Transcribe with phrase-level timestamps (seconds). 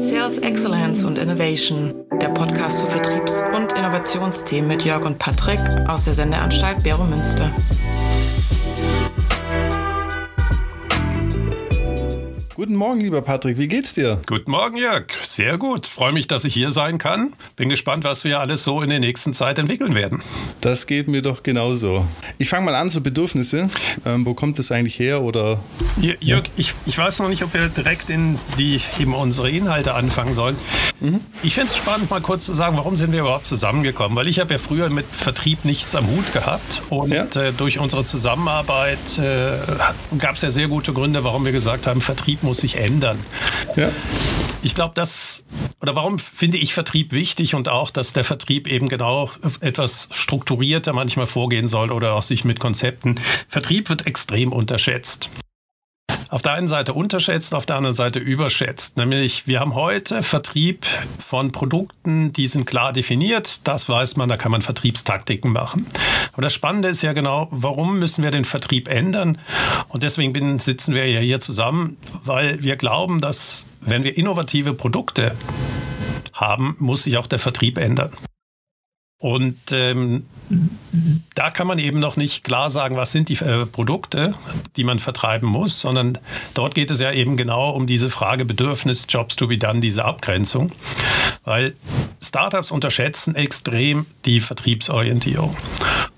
[0.00, 6.04] Sales Excellence und Innovation, der Podcast zu Vertriebs- und Innovationsthemen mit Jörg und Patrick aus
[6.04, 7.50] der Sendeanstalt Bero Münster.
[12.76, 13.56] Guten Morgen, lieber Patrick.
[13.56, 14.20] Wie geht's dir?
[14.26, 15.06] Guten Morgen, Jörg.
[15.22, 15.86] Sehr gut.
[15.86, 17.32] Freue mich, dass ich hier sein kann.
[17.56, 20.20] Bin gespannt, was wir alles so in der nächsten Zeit entwickeln werden.
[20.60, 22.06] Das geht mir doch genauso.
[22.36, 23.70] Ich fange mal an, so Bedürfnisse.
[24.04, 25.22] Ähm, wo kommt das eigentlich her?
[25.22, 25.58] Oder?
[25.98, 26.42] Jörg, ja.
[26.58, 30.56] ich, ich weiß noch nicht, ob wir direkt in die eben unsere Inhalte anfangen sollen.
[31.00, 31.20] Mhm.
[31.42, 34.18] Ich finde es spannend, mal kurz zu sagen, warum sind wir überhaupt zusammengekommen?
[34.18, 37.24] Weil ich habe ja früher mit Vertrieb nichts am Hut gehabt und ja.
[37.40, 39.52] äh, durch unsere Zusammenarbeit äh,
[40.18, 43.18] gab es ja sehr gute Gründe, warum wir gesagt haben, Vertrieb muss sich ändern.
[43.76, 43.90] Ja.
[44.62, 45.44] Ich glaube, das,
[45.80, 49.30] oder warum finde ich Vertrieb wichtig und auch, dass der Vertrieb eben genau
[49.60, 53.20] etwas strukturierter manchmal vorgehen soll oder auch sich mit Konzepten.
[53.46, 55.30] Vertrieb wird extrem unterschätzt
[56.28, 58.96] auf der einen Seite unterschätzt, auf der anderen Seite überschätzt.
[58.96, 60.86] Nämlich, wir haben heute Vertrieb
[61.24, 63.66] von Produkten, die sind klar definiert.
[63.66, 65.86] Das weiß man, da kann man Vertriebstaktiken machen.
[66.32, 69.38] Aber das Spannende ist ja genau, warum müssen wir den Vertrieb ändern?
[69.88, 74.74] Und deswegen bin, sitzen wir ja hier zusammen, weil wir glauben, dass wenn wir innovative
[74.74, 75.34] Produkte
[76.32, 78.10] haben, muss sich auch der Vertrieb ändern.
[79.18, 80.26] Und ähm,
[81.34, 84.34] da kann man eben noch nicht klar sagen, was sind die äh, Produkte,
[84.76, 86.18] die man vertreiben muss, sondern
[86.52, 90.04] dort geht es ja eben genau um diese Frage Bedürfnis, Jobs to be done, diese
[90.04, 90.70] Abgrenzung.
[91.44, 91.74] Weil
[92.22, 95.56] Startups unterschätzen extrem die Vertriebsorientierung.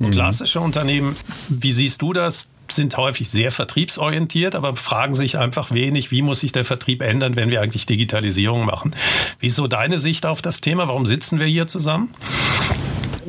[0.01, 0.11] Und mhm.
[0.11, 1.17] klassische Unternehmen,
[1.49, 2.51] wie siehst du das?
[2.71, 7.35] sind häufig sehr vertriebsorientiert, aber fragen sich einfach wenig, wie muss sich der Vertrieb ändern,
[7.35, 8.95] wenn wir eigentlich Digitalisierung machen.
[9.41, 10.87] Wieso deine Sicht auf das Thema?
[10.87, 12.11] Warum sitzen wir hier zusammen?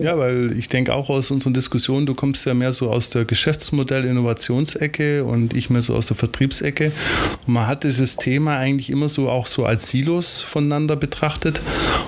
[0.01, 3.25] Ja, weil ich denke auch aus unseren Diskussionen, du kommst ja mehr so aus der
[3.25, 6.91] Geschäftsmodell-Innovationsecke und ich mehr so aus der Vertriebsecke.
[7.45, 11.61] Und man hat dieses Thema eigentlich immer so auch so als Silos voneinander betrachtet.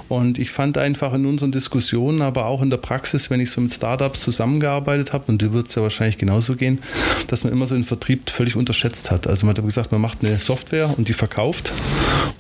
[0.07, 3.61] Und ich fand einfach in unseren Diskussionen, aber auch in der Praxis, wenn ich so
[3.61, 6.79] mit Startups zusammengearbeitet habe, und dir wird es ja wahrscheinlich genauso gehen,
[7.27, 9.27] dass man immer so den Vertrieb völlig unterschätzt hat.
[9.27, 11.71] Also man hat gesagt, man macht eine Software und die verkauft.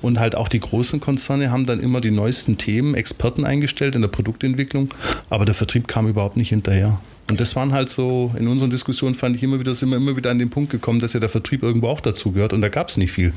[0.01, 4.01] Und halt auch die großen Konzerne haben dann immer die neuesten Themen, Experten eingestellt in
[4.01, 4.93] der Produktentwicklung.
[5.29, 7.01] Aber aber der Vertrieb kam überhaupt nicht hinterher.
[7.27, 10.15] Und das waren halt so, in unseren Diskussionen fand ich immer wieder, sind wir immer
[10.15, 12.69] wieder an den Punkt gekommen, dass ja der Vertrieb irgendwo auch dazu gehört und da
[12.69, 13.33] gab es nicht viel.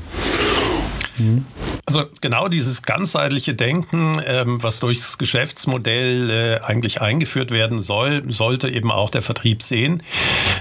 [1.17, 1.45] Mhm.
[1.87, 8.69] Also genau dieses ganzheitliche Denken, ähm, was durchs Geschäftsmodell äh, eigentlich eingeführt werden soll, sollte
[8.69, 10.03] eben auch der Vertrieb sehen.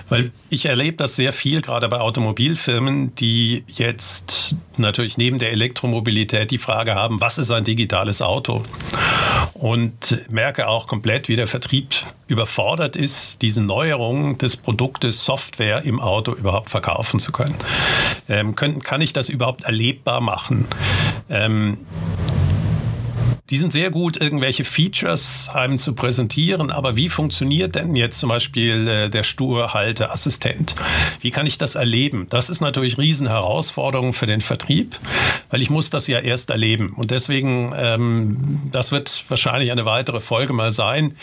[0.09, 6.50] Weil ich erlebe das sehr viel, gerade bei Automobilfirmen, die jetzt natürlich neben der Elektromobilität
[6.50, 8.62] die Frage haben, was ist ein digitales Auto?
[9.55, 11.95] Und merke auch komplett, wie der Vertrieb
[12.27, 17.55] überfordert ist, diese Neuerungen des Produktes Software im Auto überhaupt verkaufen zu können.
[18.29, 20.67] Ähm, können kann ich das überhaupt erlebbar machen?
[21.31, 21.79] Ähm,
[23.50, 28.31] die sind sehr gut, irgendwelche Features einem zu präsentieren, aber wie funktioniert denn jetzt zum
[28.31, 30.75] Beispiel äh, der Sturhalteassistent?
[31.21, 32.27] Wie kann ich das erleben?
[32.31, 34.99] Das ist natürlich riesen Herausforderung für den Vertrieb,
[35.50, 36.94] weil ich muss das ja erst erleben.
[36.97, 41.15] Und deswegen, ähm, das wird wahrscheinlich eine weitere Folge mal sein,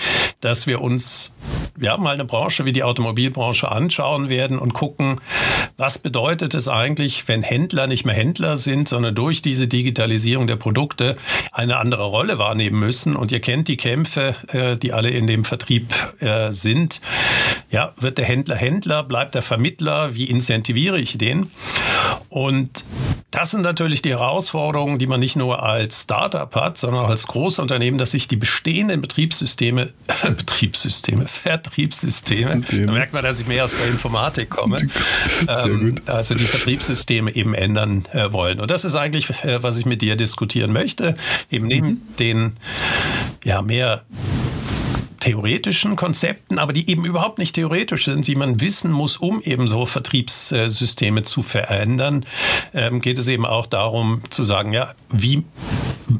[0.41, 1.33] dass wir uns
[1.75, 5.19] wir haben mal eine Branche wie die Automobilbranche anschauen werden und gucken,
[5.77, 10.57] was bedeutet es eigentlich, wenn Händler nicht mehr Händler sind, sondern durch diese Digitalisierung der
[10.57, 11.17] Produkte
[11.51, 13.16] eine andere Rolle wahrnehmen müssen.
[13.16, 17.01] Und ihr kennt die Kämpfe, äh, die alle in dem Vertrieb äh, sind.
[17.69, 20.16] Ja, wird der Händler Händler, bleibt der Vermittler?
[20.16, 21.50] Wie incentiviere ich den?
[22.29, 22.85] Und
[23.31, 27.27] das sind natürlich die Herausforderungen, die man nicht nur als Startup hat, sondern auch als
[27.27, 32.85] Großunternehmen, dass sich die bestehenden Betriebssysteme, Betriebssysteme, Vertriebssysteme, Systeme.
[32.88, 34.77] da merkt man, dass ich mehr aus der Informatik komme,
[35.47, 38.59] ähm, also die Vertriebssysteme eben ändern äh, wollen.
[38.59, 41.13] Und das ist eigentlich, äh, was ich mit dir diskutieren möchte,
[41.50, 42.00] eben neben mhm.
[42.19, 42.57] Den
[43.44, 44.03] ja, mehr
[45.21, 49.67] theoretischen Konzepten, aber die eben überhaupt nicht theoretisch sind, die man wissen muss, um eben
[49.67, 52.25] so Vertriebssysteme zu verändern,
[52.73, 55.44] ähm, geht es eben auch darum zu sagen, ja, wie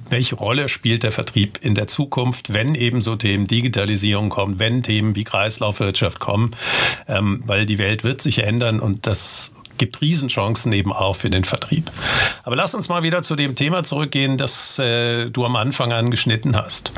[0.10, 4.84] welche Rolle spielt der Vertrieb in der Zukunft, wenn eben so Themen Digitalisierung kommen, wenn
[4.84, 6.52] Themen wie Kreislaufwirtschaft kommen,
[7.08, 11.44] ähm, weil die Welt wird sich ändern und das gibt Riesenchancen eben auch für den
[11.44, 11.92] Vertrieb.
[12.44, 16.56] Aber lass uns mal wieder zu dem Thema zurückgehen, das äh, du am Anfang angeschnitten
[16.56, 16.92] hast.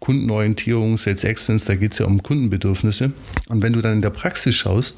[0.00, 3.12] Kundenorientierung, Sales Excellence, da geht es ja um Kundenbedürfnisse.
[3.48, 4.96] Und wenn du dann in der Praxis schaust,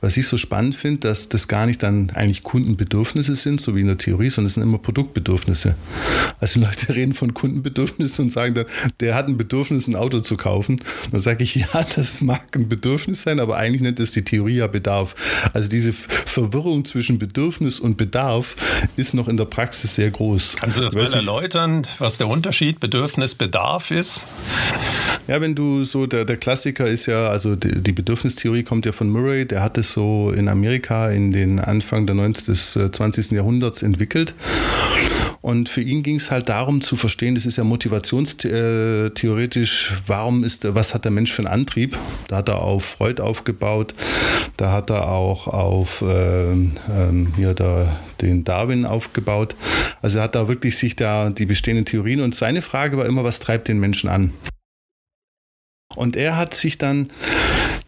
[0.00, 3.80] was ich so spannend finde, dass das gar nicht dann eigentlich Kundenbedürfnisse sind, so wie
[3.80, 5.74] in der Theorie, sondern es sind immer Produktbedürfnisse.
[6.38, 8.66] Also Leute reden von Kundenbedürfnissen und sagen dann,
[9.00, 10.80] der hat ein Bedürfnis, ein Auto zu kaufen.
[11.10, 14.56] Dann sage ich, ja, das mag ein Bedürfnis sein, aber eigentlich nennt es die Theorie
[14.56, 15.14] ja Bedarf.
[15.52, 18.56] Also diese Verwirrung zwischen Bedürfnis und Bedarf
[18.96, 20.56] ist noch in der Praxis sehr groß.
[20.58, 24.26] Kannst du das mal erläutern, was der Unterschied Bedürfnis, Bedarf ist?
[25.28, 28.92] Ja, wenn du so, der, der Klassiker ist ja, also die, die Bedürfnistheorie kommt ja
[28.92, 33.30] von Murray, der hat es so in Amerika in den Anfang der 19, des 20.
[33.30, 34.34] Äh, Jahrhunderts entwickelt.
[35.42, 40.74] Und für ihn ging es halt darum zu verstehen, das ist ja motivationstheoretisch, warum ist,
[40.74, 41.96] was hat der Mensch für einen Antrieb?
[42.28, 43.94] Da hat er auf Freud aufgebaut,
[44.58, 46.66] da hat er auch auf äh, äh,
[47.36, 49.56] hier da, den Darwin aufgebaut.
[50.02, 53.24] Also er hat da wirklich sich da die bestehenden Theorien und seine Frage war immer,
[53.24, 54.34] was treibt den Menschen an?
[55.96, 57.08] Und er hat sich dann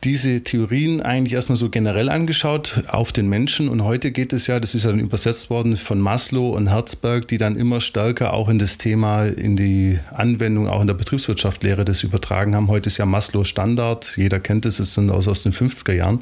[0.05, 4.59] diese Theorien eigentlich erstmal so generell angeschaut auf den Menschen und heute geht es ja,
[4.59, 8.49] das ist ja dann übersetzt worden von Maslow und Herzberg, die dann immer stärker auch
[8.49, 12.69] in das Thema, in die Anwendung auch in der Betriebswirtschaftslehre das übertragen haben.
[12.69, 16.19] Heute ist ja Maslow Standard, jeder kennt es, ist dann aus, aus den 50er Jahren.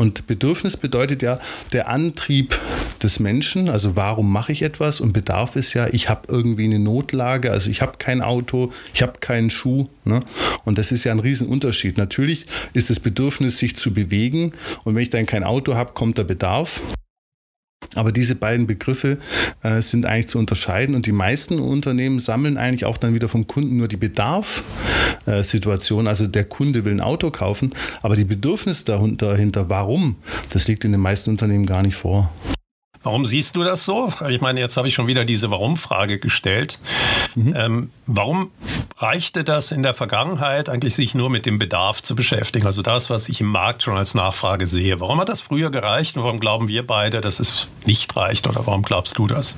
[0.00, 1.38] Und Bedürfnis bedeutet ja
[1.74, 2.58] der Antrieb
[3.02, 4.98] des Menschen, also warum mache ich etwas?
[4.98, 9.02] Und Bedarf ist ja, ich habe irgendwie eine Notlage, also ich habe kein Auto, ich
[9.02, 9.88] habe keinen Schuh.
[10.06, 10.20] Ne?
[10.64, 11.98] Und das ist ja ein Riesenunterschied.
[11.98, 14.52] Natürlich ist das Bedürfnis, sich zu bewegen.
[14.84, 16.80] Und wenn ich dann kein Auto habe, kommt der Bedarf.
[17.94, 19.18] Aber diese beiden Begriffe
[19.62, 23.48] äh, sind eigentlich zu unterscheiden und die meisten Unternehmen sammeln eigentlich auch dann wieder vom
[23.48, 26.06] Kunden nur die Bedarfsituation.
[26.06, 30.16] Äh, also der Kunde will ein Auto kaufen, aber die Bedürfnisse dahinter, warum,
[30.50, 32.30] das liegt in den meisten Unternehmen gar nicht vor.
[33.02, 34.12] Warum siehst du das so?
[34.28, 36.78] Ich meine, jetzt habe ich schon wieder diese Warum-Frage gestellt.
[37.34, 37.54] Mhm.
[37.56, 38.50] Ähm, warum
[38.98, 42.66] reichte das in der Vergangenheit eigentlich, sich nur mit dem Bedarf zu beschäftigen?
[42.66, 45.00] Also das, was ich im Markt schon als Nachfrage sehe.
[45.00, 48.46] Warum hat das früher gereicht und warum glauben wir beide, dass es nicht reicht?
[48.46, 49.54] Oder warum glaubst du das?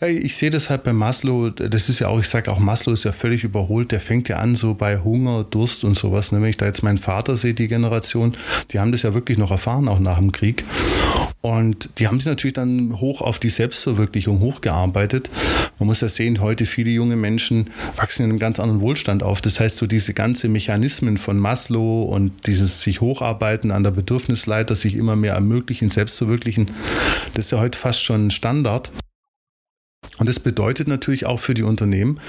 [0.00, 2.92] Ja, ich sehe das halt bei Maslow, das ist ja auch, ich sage auch, Maslow
[2.92, 6.32] ist ja völlig überholt, der fängt ja an so bei Hunger, Durst und sowas.
[6.32, 6.42] Ne?
[6.42, 8.36] Wenn ich da jetzt meinen Vater sehe, die Generation,
[8.72, 10.64] die haben das ja wirklich noch erfahren, auch nach dem Krieg.
[11.42, 15.30] Und die haben sich natürlich dann hoch auf die Selbstverwirklichung hochgearbeitet.
[15.78, 19.40] Man muss ja sehen, heute viele junge Menschen wachsen in einem ganz anderen Wohlstand auf.
[19.40, 24.74] Das heißt, so diese ganzen Mechanismen von Maslow und dieses sich hocharbeiten an der Bedürfnisleiter,
[24.74, 26.66] sich immer mehr ermöglichen, selbstverwirklichen,
[27.34, 28.90] das ist ja heute fast schon Standard.
[30.18, 32.20] Und das bedeutet natürlich auch für die Unternehmen,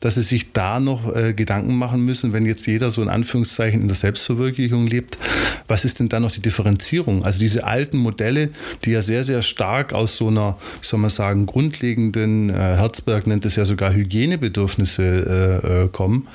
[0.00, 3.80] dass sie sich da noch äh, Gedanken machen müssen, wenn jetzt jeder so in Anführungszeichen
[3.80, 5.18] in der Selbstverwirklichung lebt,
[5.66, 7.24] was ist denn dann noch die Differenzierung?
[7.24, 8.50] Also diese alten Modelle,
[8.84, 13.26] die ja sehr, sehr stark aus so einer, wie soll man sagen, grundlegenden, äh, Herzberg
[13.26, 16.28] nennt es ja sogar Hygienebedürfnisse äh, äh, kommen,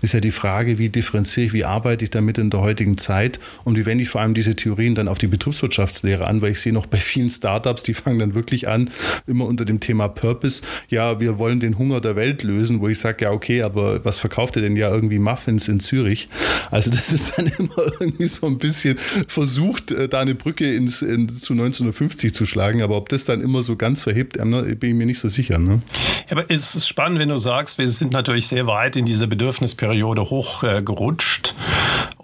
[0.00, 3.38] ist ja die Frage, wie differenziere ich, wie arbeite ich damit in der heutigen Zeit
[3.64, 6.60] und wie wende ich vor allem diese Theorien dann auf die Betriebswirtschaftslehre an, weil ich
[6.60, 8.90] sehe noch bei vielen Startups, die fangen dann wirklich an,
[9.26, 10.53] immer unter dem Thema Purpose,
[10.88, 14.18] ja, wir wollen den Hunger der Welt lösen, wo ich sage, ja, okay, aber was
[14.18, 16.28] verkauft ihr denn ja irgendwie Muffins in Zürich?
[16.70, 21.02] Also das ist dann immer irgendwie so ein bisschen versucht, äh, da eine Brücke ins,
[21.02, 24.62] in, zu 1950 zu schlagen, aber ob das dann immer so ganz verhebt, ähm, ne,
[24.76, 25.58] bin ich mir nicht so sicher.
[25.58, 25.80] Ne?
[26.28, 29.26] Ja, aber es ist spannend, wenn du sagst, wir sind natürlich sehr weit in diese
[29.26, 31.54] Bedürfnisperiode hochgerutscht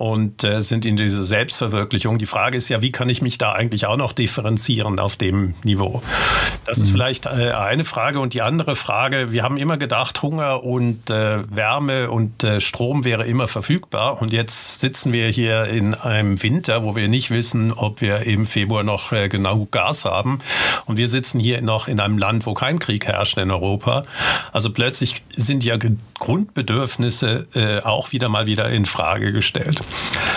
[0.01, 2.17] und äh, sind in diese Selbstverwirklichung.
[2.17, 5.53] Die Frage ist ja, wie kann ich mich da eigentlich auch noch differenzieren auf dem
[5.63, 6.01] Niveau?
[6.65, 6.93] Das ist mhm.
[6.93, 8.19] vielleicht äh, eine Frage.
[8.19, 13.05] Und die andere Frage, wir haben immer gedacht, Hunger und äh, Wärme und äh, Strom
[13.05, 14.23] wäre immer verfügbar.
[14.23, 18.47] Und jetzt sitzen wir hier in einem Winter, wo wir nicht wissen, ob wir im
[18.47, 20.39] Februar noch äh, genau Gas haben.
[20.87, 24.05] Und wir sitzen hier noch in einem Land, wo kein Krieg herrscht in Europa.
[24.51, 25.77] Also plötzlich sind ja
[26.19, 29.83] Grundbedürfnisse äh, auch wieder mal wieder in Frage gestellt.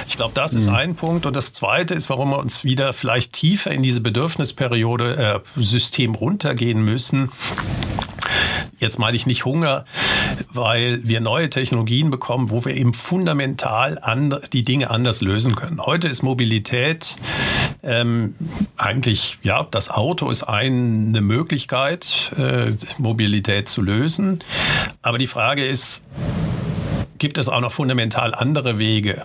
[0.07, 0.57] Ich glaube, das mhm.
[0.60, 1.25] ist ein Punkt.
[1.25, 6.15] Und das Zweite ist, warum wir uns wieder vielleicht tiefer in diese Bedürfnisperiode äh, System
[6.15, 7.31] runtergehen müssen.
[8.79, 9.86] Jetzt meine ich nicht Hunger,
[10.51, 13.98] weil wir neue Technologien bekommen, wo wir eben fundamental
[14.51, 15.79] die Dinge anders lösen können.
[15.79, 17.15] Heute ist Mobilität
[17.81, 18.36] ähm,
[18.75, 24.39] eigentlich, ja, das Auto ist eine Möglichkeit, äh, Mobilität zu lösen.
[25.01, 26.05] Aber die Frage ist,
[27.24, 29.24] gibt es auch noch fundamental andere Wege?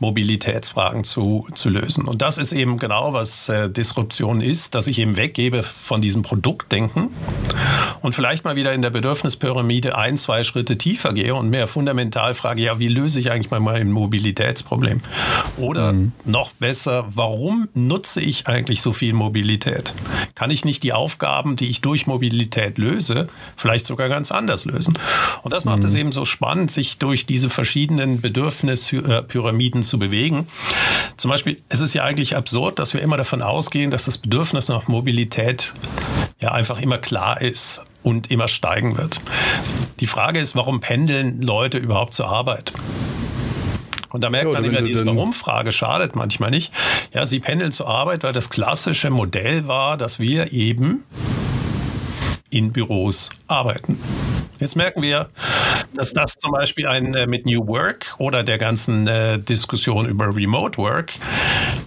[0.00, 2.08] Mobilitätsfragen zu, zu lösen.
[2.08, 6.22] Und das ist eben genau, was äh, Disruption ist, dass ich eben weggebe von diesem
[6.22, 7.10] Produktdenken
[8.00, 12.32] und vielleicht mal wieder in der Bedürfnispyramide ein, zwei Schritte tiefer gehe und mehr fundamental
[12.32, 15.02] frage, ja, wie löse ich eigentlich mal mein Mobilitätsproblem?
[15.58, 16.12] Oder mhm.
[16.24, 19.92] noch besser, warum nutze ich eigentlich so viel Mobilität?
[20.34, 24.98] Kann ich nicht die Aufgaben, die ich durch Mobilität löse, vielleicht sogar ganz anders lösen?
[25.42, 25.86] Und das macht mhm.
[25.86, 30.46] es eben so spannend, sich durch diese verschiedenen Bedürfnispyramiden zu bewegen.
[31.16, 34.68] Zum Beispiel, es ist ja eigentlich absurd, dass wir immer davon ausgehen, dass das Bedürfnis
[34.68, 35.74] nach Mobilität
[36.40, 39.20] ja einfach immer klar ist und immer steigen wird.
[40.00, 42.72] Die Frage ist, warum pendeln Leute überhaupt zur Arbeit?
[44.12, 46.72] Und da merkt ja, man immer, diese Warum-Frage schadet manchmal nicht.
[47.14, 51.04] Ja, sie pendeln zur Arbeit, weil das klassische Modell war, dass wir eben
[52.50, 53.98] in Büros arbeiten.
[54.58, 55.30] Jetzt merken wir,
[55.94, 60.34] dass das zum Beispiel ein, äh, mit New Work oder der ganzen äh, Diskussion über
[60.34, 61.14] Remote Work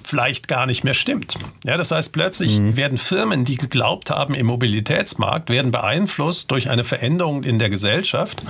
[0.04, 1.36] vielleicht gar nicht mehr stimmt.
[1.64, 2.78] Ja, das heißt, plötzlich mhm.
[2.78, 8.44] werden Firmen, die geglaubt haben im Mobilitätsmarkt, werden beeinflusst durch eine Veränderung in der Gesellschaft.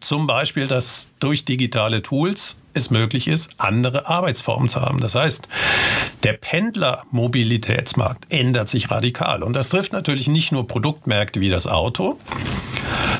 [0.00, 5.00] Zum Beispiel, dass durch digitale Tools es möglich ist, andere Arbeitsformen zu haben.
[5.00, 5.48] Das heißt,
[6.22, 9.42] der Pendler-Mobilitätsmarkt ändert sich radikal.
[9.42, 12.18] Und das trifft natürlich nicht nur Produktmärkte wie das Auto,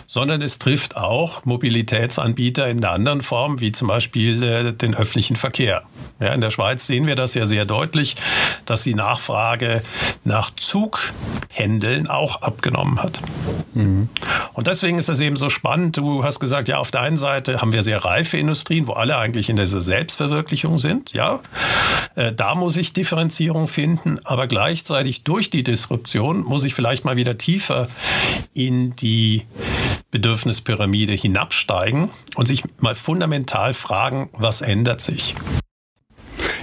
[0.07, 5.37] sondern es trifft auch Mobilitätsanbieter in der anderen Form, wie zum Beispiel äh, den öffentlichen
[5.37, 5.85] Verkehr.
[6.19, 8.17] Ja, in der Schweiz sehen wir das ja sehr deutlich,
[8.67, 9.83] dass die Nachfrage
[10.25, 13.23] nach Zughändeln auch abgenommen hat.
[13.73, 14.09] Mhm.
[14.53, 15.97] Und deswegen ist es eben so spannend.
[15.97, 19.17] Du hast gesagt, ja, auf der einen Seite haben wir sehr reife Industrien, wo alle
[19.17, 21.13] eigentlich in dieser Selbstverwirklichung sind.
[21.13, 21.41] Ja,
[22.15, 27.17] äh, da muss ich Differenzierung finden, aber gleichzeitig durch die Disruption muss ich vielleicht mal
[27.17, 27.89] wieder tiefer
[28.55, 29.45] in die
[30.11, 35.35] Bedürfnispyramide hinabsteigen und sich mal fundamental fragen, was ändert sich?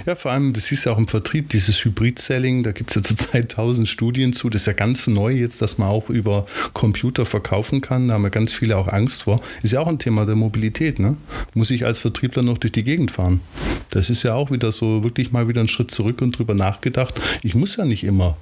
[0.08, 3.02] Ja, vor allem, das ist ja auch im Vertrieb, dieses Hybrid-Selling, da gibt es ja
[3.02, 4.48] zurzeit tausend Studien zu.
[4.48, 8.08] Das ist ja ganz neu jetzt, dass man auch über Computer verkaufen kann.
[8.08, 9.42] Da haben ja ganz viele auch Angst vor.
[9.62, 10.98] Ist ja auch ein Thema der Mobilität.
[10.98, 11.18] Ne?
[11.52, 13.42] Muss ich als Vertriebler noch durch die Gegend fahren?
[13.90, 17.20] Das ist ja auch wieder so, wirklich mal wieder einen Schritt zurück und drüber nachgedacht.
[17.42, 18.38] Ich muss ja nicht immer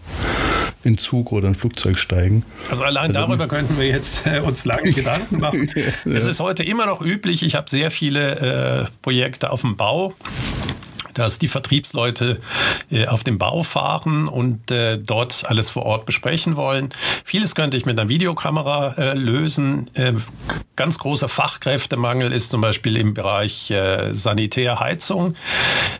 [0.85, 2.45] in Zug oder ein Flugzeug steigen.
[2.71, 5.69] Also allein also, darüber könnten wir jetzt äh, uns lange Gedanken machen.
[5.75, 6.13] ja.
[6.13, 7.43] Es ist heute immer noch üblich.
[7.43, 10.15] Ich habe sehr viele äh, Projekte auf dem Bau
[11.19, 12.41] dass die Vertriebsleute
[12.91, 16.91] äh, auf dem Bau fahren und äh, dort alles vor Ort besprechen wollen.
[17.25, 19.91] Vieles könnte ich mit einer Videokamera äh, lösen.
[19.95, 20.13] Äh,
[20.77, 25.35] ganz großer Fachkräftemangel ist zum Beispiel im Bereich äh, Sanitärheizung.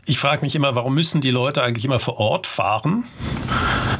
[0.05, 3.05] Ich frage mich immer, warum müssen die Leute eigentlich immer vor Ort fahren?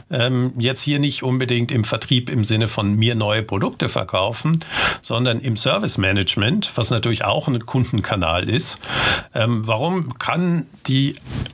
[0.09, 4.61] Ähm, jetzt hier nicht unbedingt im Vertrieb im Sinne von mir neue Produkte verkaufen,
[5.03, 8.79] sondern im Service Management, was natürlich auch ein Kundenkanal ist.
[9.35, 11.06] Ähm, warum kann die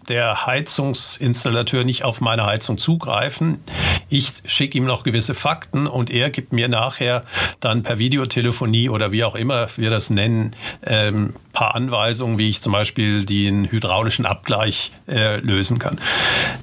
[0.09, 3.61] der Heizungsinstallateur nicht auf meine Heizung zugreifen.
[4.09, 7.25] Ich schicke ihm noch gewisse Fakten und er gibt mir nachher
[7.61, 10.53] dann per Videotelefonie oder wie auch immer wir das nennen,
[10.85, 16.01] ähm, paar Anweisungen, wie ich zum Beispiel den hydraulischen Abgleich äh, lösen kann.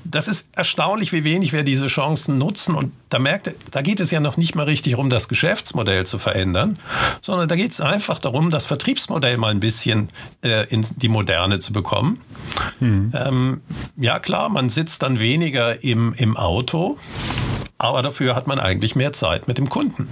[0.04, 2.76] Das ist erstaunlich, wie wenig wir diese Chancen nutzen.
[2.76, 6.20] Und da merkt, da geht es ja noch nicht mal richtig um das Geschäftsmodell zu
[6.20, 6.78] verändern,
[7.22, 10.10] sondern da geht es einfach darum, das Vertriebsmodell mal ein bisschen
[10.44, 12.22] äh, in die Moderne zu bekommen.
[12.80, 13.12] Mhm.
[13.16, 13.62] Ähm,
[13.98, 16.98] ja klar, man sitzt dann weniger im, im Auto,
[17.80, 20.08] aber dafür hat man eigentlich mehr Zeit mit dem Kunden.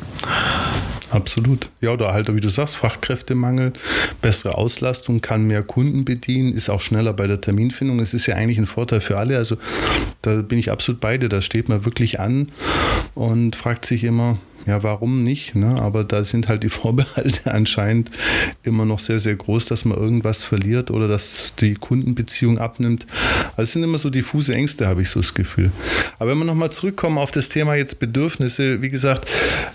[1.18, 1.72] Absolut.
[1.82, 3.74] Ja, oder halt, wie du sagst, Fachkräftemangel,
[4.22, 8.00] bessere Auslastung, kann mehr Kunden bedienen, ist auch schneller bei der Terminfindung.
[8.00, 9.36] Es ist ja eigentlich ein Vorteil für alle.
[9.36, 9.58] Also
[10.22, 11.28] da bin ich absolut beide.
[11.28, 12.48] Da steht man wirklich an
[13.16, 15.56] und fragt sich immer, ja, warum nicht?
[15.56, 15.82] Ne?
[15.82, 18.12] Aber da sind halt die Vorbehalte anscheinend
[18.64, 23.08] immer noch sehr, sehr groß, dass man irgendwas verliert oder dass die Kundenbeziehung abnimmt.
[23.52, 25.72] Also es sind immer so diffuse Ängste, habe ich so das Gefühl.
[26.20, 29.28] Aber wenn wir nochmal zurückkommen auf das Thema jetzt Bedürfnisse, wie gesagt,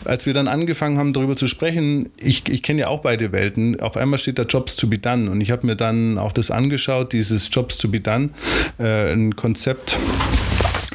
[0.05, 3.81] als wir dann angefangen haben, darüber zu sprechen, ich, ich kenne ja auch beide Welten.
[3.81, 6.51] Auf einmal steht da Jobs to be done und ich habe mir dann auch das
[6.51, 8.31] angeschaut, dieses Jobs to be done,
[8.79, 9.97] äh, ein Konzept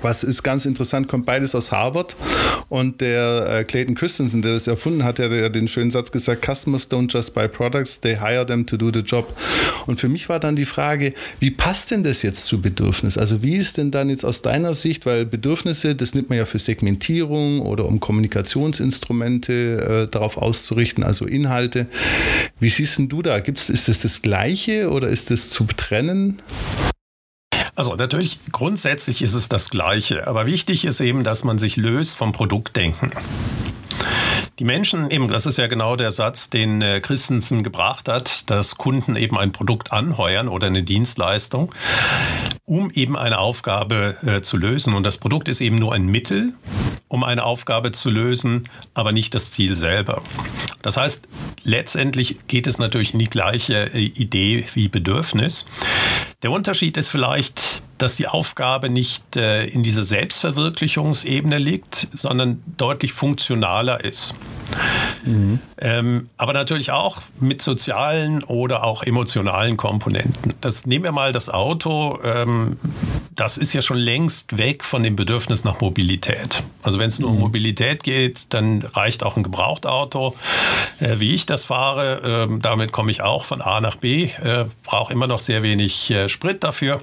[0.02, 2.16] was ist ganz interessant, kommt beides aus Harvard.
[2.70, 6.12] Und der äh, Clayton Christensen, der das erfunden hat, der hat ja den schönen Satz
[6.12, 9.36] gesagt, Customers don't just buy products, they hire them to do the job.
[9.86, 13.18] Und für mich war dann die Frage, wie passt denn das jetzt zu Bedürfnis?
[13.18, 16.46] Also wie ist denn dann jetzt aus deiner Sicht, weil Bedürfnisse, das nimmt man ja
[16.46, 21.88] für Segmentierung oder um Kommunikationsinstrumente äh, darauf auszurichten, also Inhalte.
[22.60, 23.40] Wie siehst denn du da?
[23.40, 26.38] Gibt's, ist das das Gleiche oder ist das zu trennen?
[27.78, 32.18] Also natürlich, grundsätzlich ist es das Gleiche, aber wichtig ist eben, dass man sich löst
[32.18, 33.12] vom Produktdenken.
[34.60, 38.76] Die Menschen, eben, das ist ja genau der Satz, den äh, Christensen gebracht hat, dass
[38.76, 41.72] Kunden eben ein Produkt anheuern oder eine Dienstleistung,
[42.66, 44.96] um eben eine Aufgabe äh, zu lösen.
[44.96, 46.54] Und das Produkt ist eben nur ein Mittel,
[47.08, 50.24] um eine Aufgabe zu lösen, aber nicht das Ziel selber.
[50.82, 51.28] Das heißt,
[51.62, 55.68] letztendlich geht es natürlich in die gleiche äh, Idee wie Bedürfnis.
[56.42, 63.14] Der Unterschied ist vielleicht, dass die Aufgabe nicht äh, in dieser Selbstverwirklichungsebene liegt, sondern deutlich
[63.14, 64.36] funktionaler ist.
[65.24, 65.60] Mhm.
[65.80, 70.54] Ähm, aber natürlich auch mit sozialen oder auch emotionalen Komponenten.
[70.62, 72.20] Das nehmen wir mal das Auto.
[72.24, 72.78] Ähm,
[73.36, 76.64] das ist ja schon längst weg von dem Bedürfnis nach Mobilität.
[76.82, 77.42] Also wenn es nur um mhm.
[77.42, 80.36] Mobilität geht, dann reicht auch ein Gebrauchtauto,
[81.00, 82.48] äh, wie ich das fahre.
[82.50, 86.10] Äh, damit komme ich auch von A nach B, äh, brauche immer noch sehr wenig
[86.12, 87.02] äh, Sprit dafür.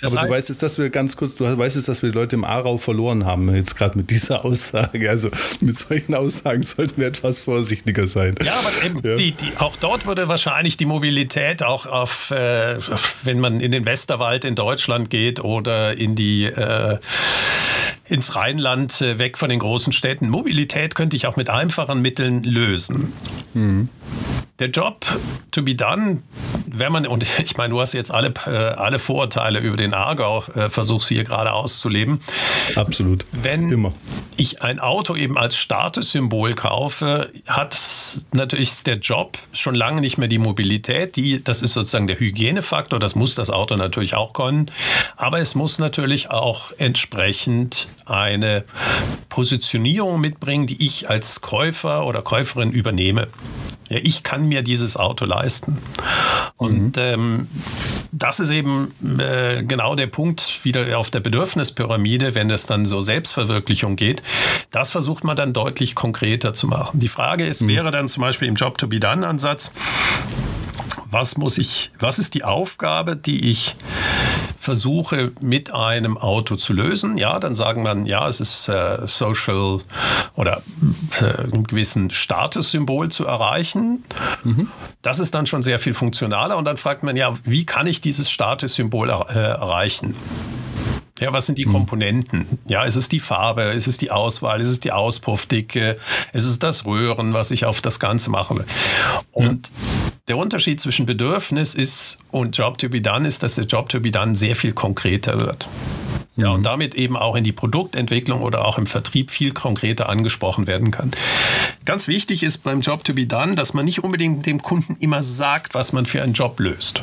[0.00, 2.12] Das Aber heißt, du weißt jetzt, dass wir ganz kurz, du weißt jetzt, dass wir
[2.12, 5.10] die Leute im Aarau verloren haben, jetzt gerade mit dieser Aussage.
[5.10, 5.28] Also
[5.60, 8.36] mit solchen Aussagen sollten wir etwas vorsichtiger sein.
[8.44, 9.16] Ja, aber eben ja.
[9.16, 12.78] Die, die, auch dort würde wahrscheinlich die Mobilität auch auf, äh,
[13.24, 16.98] wenn man in den Westerwald in Deutschland geht oder in die äh,
[18.08, 20.30] ins Rheinland, äh, weg von den großen Städten.
[20.30, 23.12] Mobilität könnte ich auch mit einfachen Mitteln lösen.
[23.52, 23.88] Mhm.
[24.58, 25.06] Der Job
[25.52, 26.20] to be done,
[26.66, 30.42] wenn man, und ich meine, du hast jetzt alle, äh, alle Vorurteile über den Aargau,
[30.54, 32.20] äh, versuchst hier gerade auszuleben.
[32.74, 33.24] Absolut.
[33.30, 33.92] Wenn Immer.
[34.36, 37.78] ich ein Auto eben als Statussymbol kaufe, hat
[38.32, 41.14] natürlich der Job schon lange nicht mehr die Mobilität.
[41.14, 44.66] Die, das ist sozusagen der Hygienefaktor, das muss das Auto natürlich auch können.
[45.16, 48.64] Aber es muss natürlich auch entsprechend eine
[49.28, 53.28] Positionierung mitbringen, die ich als Käufer oder Käuferin übernehme.
[53.88, 55.78] Ja, ich kann mir dieses Auto leisten.
[56.56, 57.02] Und mhm.
[57.02, 57.48] ähm,
[58.10, 63.00] das ist eben äh, genau der Punkt wieder auf der Bedürfnispyramide, wenn es dann so
[63.00, 64.22] Selbstverwirklichung geht.
[64.70, 66.98] Das versucht man dann deutlich konkreter zu machen.
[66.98, 67.68] Die Frage ist, mhm.
[67.68, 69.70] wäre dann zum Beispiel im Job-to-be-done-Ansatz,
[71.10, 73.76] was muss ich, was ist die Aufgabe, die ich
[74.58, 77.16] versuche mit einem Auto zu lösen?
[77.16, 79.78] Ja, dann sagen man, ja, es ist äh, Social
[80.34, 80.62] oder
[81.20, 84.04] äh, einen gewissen Statussymbol zu erreichen.
[84.44, 84.68] Mhm.
[85.02, 88.00] Das ist dann schon sehr viel funktionaler und dann fragt man ja, wie kann ich
[88.00, 90.14] dieses Statussymbol er, äh, erreichen?
[91.20, 91.72] Ja, was sind die hm.
[91.72, 92.46] Komponenten?
[92.66, 95.96] Ja, ist es die Farbe, ist es die Auswahl, ist es die Auspuffdicke,
[96.32, 98.64] ist es das Röhren, was ich auf das Ganze mache?
[99.32, 99.70] Und
[100.28, 104.00] der Unterschied zwischen Bedürfnis ist und Job to be done ist, dass der Job to
[104.00, 105.68] be done sehr viel konkreter wird.
[106.36, 106.64] Ja, und mhm.
[106.64, 111.10] damit eben auch in die Produktentwicklung oder auch im Vertrieb viel konkreter angesprochen werden kann.
[111.84, 115.22] Ganz wichtig ist beim Job to be done, dass man nicht unbedingt dem Kunden immer
[115.22, 117.02] sagt, was man für einen Job löst.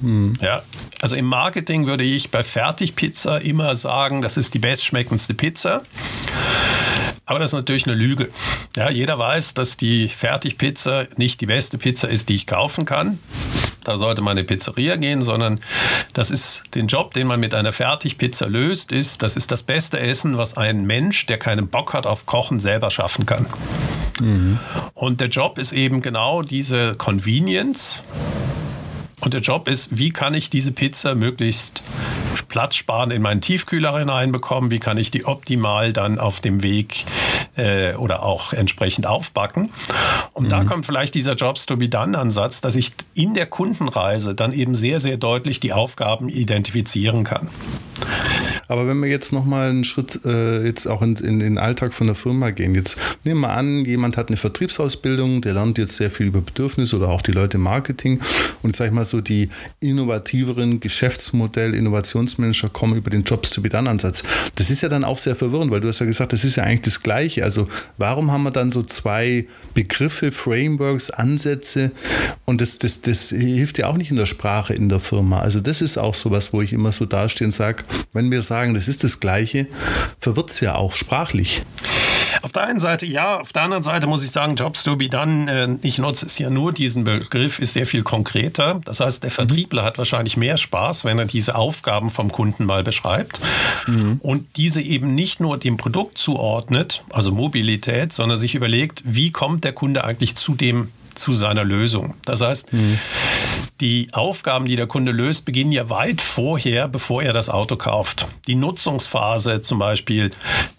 [0.00, 0.34] Mhm.
[0.42, 0.62] Ja,
[1.00, 5.82] also im Marketing würde ich bei Fertigpizza immer sagen, das ist die bestschmeckendste Pizza.
[7.28, 8.30] Aber das ist natürlich eine Lüge.
[8.74, 13.18] Ja, jeder weiß, dass die Fertigpizza nicht die beste Pizza ist, die ich kaufen kann.
[13.84, 15.60] Da sollte man in eine Pizzeria gehen, sondern
[16.14, 20.00] das ist den Job, den man mit einer Fertigpizza löst, ist, das ist das beste
[20.00, 23.44] Essen, was ein Mensch, der keinen Bock hat auf Kochen, selber schaffen kann.
[24.20, 24.58] Mhm.
[24.94, 28.02] Und der Job ist eben genau diese Convenience,
[29.20, 31.82] und der Job ist, wie kann ich diese Pizza möglichst
[32.48, 34.70] platzsparend in meinen Tiefkühler hineinbekommen?
[34.70, 37.04] Wie kann ich die optimal dann auf dem Weg
[37.56, 39.70] äh, oder auch entsprechend aufbacken?
[40.32, 40.48] Und mhm.
[40.50, 44.52] da kommt vielleicht dieser Jobs to be done Ansatz, dass ich in der Kundenreise dann
[44.52, 47.48] eben sehr, sehr deutlich die Aufgaben identifizieren kann.
[48.68, 52.06] Aber wenn wir jetzt nochmal einen Schritt äh, jetzt auch in, in, den Alltag von
[52.06, 56.10] der Firma gehen, jetzt nehmen wir an, jemand hat eine Vertriebsausbildung, der lernt jetzt sehr
[56.10, 58.20] viel über Bedürfnisse oder auch die Leute im Marketing
[58.62, 59.48] und sag ich mal so die
[59.80, 64.22] innovativeren Geschäftsmodell, Innovationsmanager kommen über den Jobs to be done Ansatz.
[64.56, 66.64] Das ist ja dann auch sehr verwirrend, weil du hast ja gesagt, das ist ja
[66.64, 67.44] eigentlich das Gleiche.
[67.44, 71.90] Also warum haben wir dann so zwei Begriffe, Frameworks, Ansätze
[72.44, 75.40] und das, das, das hilft ja auch nicht in der Sprache in der Firma.
[75.40, 78.42] Also das ist auch so was, wo ich immer so dastehe und sage, wenn wir
[78.42, 79.66] sagen, das ist das Gleiche,
[80.20, 81.62] verwirrt es ja auch sprachlich.
[82.42, 85.08] Auf der einen Seite ja, auf der anderen Seite muss ich sagen, Jobs to be
[85.08, 88.80] done, äh, ich nutze es ja nur, diesen Begriff ist sehr viel konkreter.
[88.84, 89.86] Das heißt, der Vertriebler mhm.
[89.86, 93.40] hat wahrscheinlich mehr Spaß, wenn er diese Aufgaben vom Kunden mal beschreibt
[93.86, 94.18] mhm.
[94.22, 99.64] und diese eben nicht nur dem Produkt zuordnet, also Mobilität, sondern sich überlegt, wie kommt
[99.64, 102.14] der Kunde eigentlich zu dem zu seiner Lösung.
[102.24, 102.98] Das heißt, mhm.
[103.80, 108.26] die Aufgaben, die der Kunde löst, beginnen ja weit vorher, bevor er das Auto kauft.
[108.46, 110.30] Die Nutzungsphase zum Beispiel,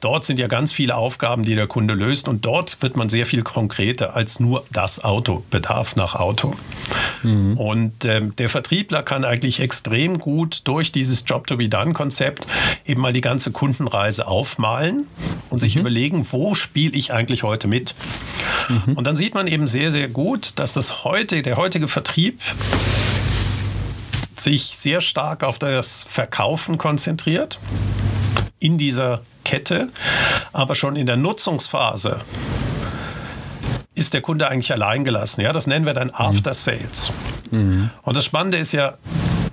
[0.02, 3.26] dort sind ja ganz viele Aufgaben, die der Kunde löst und dort wird man sehr
[3.26, 6.56] viel konkreter als nur das Auto, Bedarf nach Auto.
[7.24, 7.58] Mhm.
[7.58, 12.48] Und ähm, der Vertriebler kann eigentlich extrem gut durch dieses Job-to-be-done-Konzept
[12.86, 15.08] eben mal die ganze Kundenreise aufmalen
[15.50, 15.82] und sich mhm.
[15.82, 17.96] überlegen, wo spiele ich eigentlich heute mit?
[18.70, 18.94] Mhm.
[18.94, 22.42] Und dann sieht man eben sehr, sehr gut, dass das heute, der heutige Vertrieb
[24.36, 27.60] sich sehr stark auf das Verkaufen konzentriert
[28.60, 29.90] in dieser Kette,
[30.54, 32.20] aber schon in der Nutzungsphase
[33.96, 35.42] ist der Kunde eigentlich allein gelassen.
[35.42, 37.12] Ja, das nennen wir dann After Sales.
[37.52, 37.90] Mhm.
[38.04, 38.98] Und das Spannende ist ja,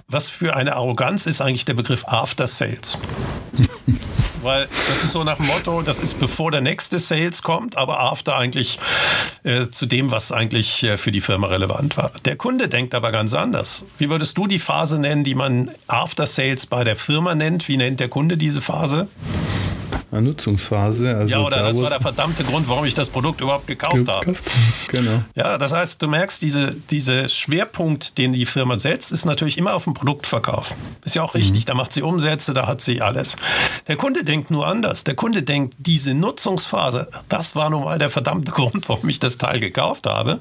[0.08, 2.98] was für eine Arroganz ist eigentlich der Begriff After Sales?
[4.46, 7.98] Weil das ist so nach dem Motto, das ist bevor der nächste Sales kommt, aber
[7.98, 8.78] after eigentlich
[9.42, 12.12] äh, zu dem, was eigentlich äh, für die Firma relevant war.
[12.24, 13.86] Der Kunde denkt aber ganz anders.
[13.98, 17.66] Wie würdest du die Phase nennen, die man After Sales bei der Firma nennt?
[17.66, 19.08] Wie nennt der Kunde diese Phase?
[20.12, 21.16] Nutzungsphase.
[21.16, 24.26] Also ja, oder das war der verdammte Grund, warum ich das Produkt überhaupt gekauft, gekauft
[24.26, 24.36] habe.
[24.88, 25.22] Genau.
[25.34, 29.74] Ja, das heißt, du merkst, diese, diese Schwerpunkt, den die Firma setzt, ist natürlich immer
[29.74, 30.74] auf dem Produktverkauf.
[31.04, 31.66] Ist ja auch richtig, mhm.
[31.66, 33.36] da macht sie Umsätze, da hat sie alles.
[33.88, 35.04] Der Kunde denkt nur anders.
[35.04, 39.38] Der Kunde denkt, diese Nutzungsphase, das war nun mal der verdammte Grund, warum ich das
[39.38, 40.40] Teil gekauft habe.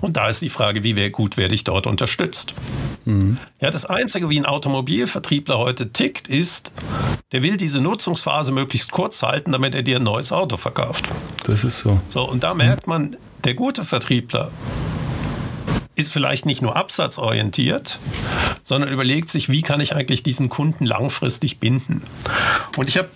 [0.00, 2.54] Und da ist die Frage, wie gut werde ich dort unterstützt.
[3.04, 3.38] Mhm.
[3.60, 6.72] Ja, das Einzige, wie ein Automobilvertriebler heute tickt, ist,
[7.32, 11.08] der will diese Nutzungsphase möglichst kurz halten, damit er dir ein neues Auto verkauft.
[11.44, 12.00] Das ist so.
[12.10, 14.50] So, und da merkt man, der gute Vertriebler
[16.00, 17.98] ist vielleicht nicht nur absatzorientiert,
[18.62, 22.02] sondern überlegt sich, wie kann ich eigentlich diesen Kunden langfristig binden.
[22.76, 23.10] Und ich habe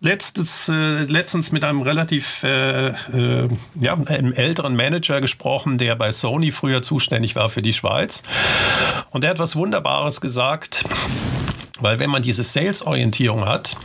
[0.00, 3.48] letztes, äh, letztens mit einem relativ äh, äh,
[3.78, 8.22] ja, einem älteren Manager gesprochen, der bei Sony früher zuständig war für die Schweiz.
[9.10, 10.84] Und der hat was Wunderbares gesagt.
[11.80, 13.76] Weil wenn man diese Sales-Orientierung hat,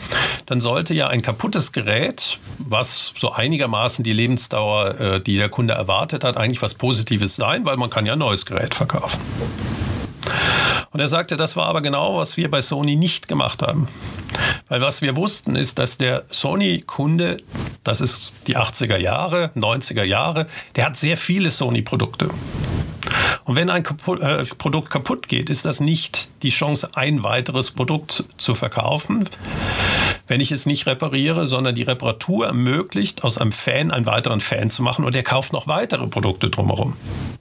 [0.46, 5.74] dann sollte ja ein kaputtes Gerät, was so einigermaßen die Lebensdauer, äh, die der Kunde
[5.74, 9.20] erwartet hat, eigentlich was Positives sein, weil man kann ja ein neues Gerät verkaufen.
[10.92, 13.88] Und er sagte, das war aber genau, was wir bei Sony nicht gemacht haben.
[14.70, 17.38] Weil was wir wussten, ist, dass der Sony-Kunde,
[17.84, 22.30] das ist die 80er Jahre, 90er Jahre, der hat sehr viele Sony-Produkte.
[23.46, 27.72] Und wenn ein Kapu äh, Produkt kaputt geht, ist das nicht die Chance, ein weiteres
[27.72, 29.30] Produkt zu verkaufen,
[30.28, 34.72] wenn ich es nicht repariere, sondern die Reparatur ermöglicht, aus einem Fan einen weiteren Fan
[34.72, 36.96] zu machen und er kauft noch weitere Produkte drumherum.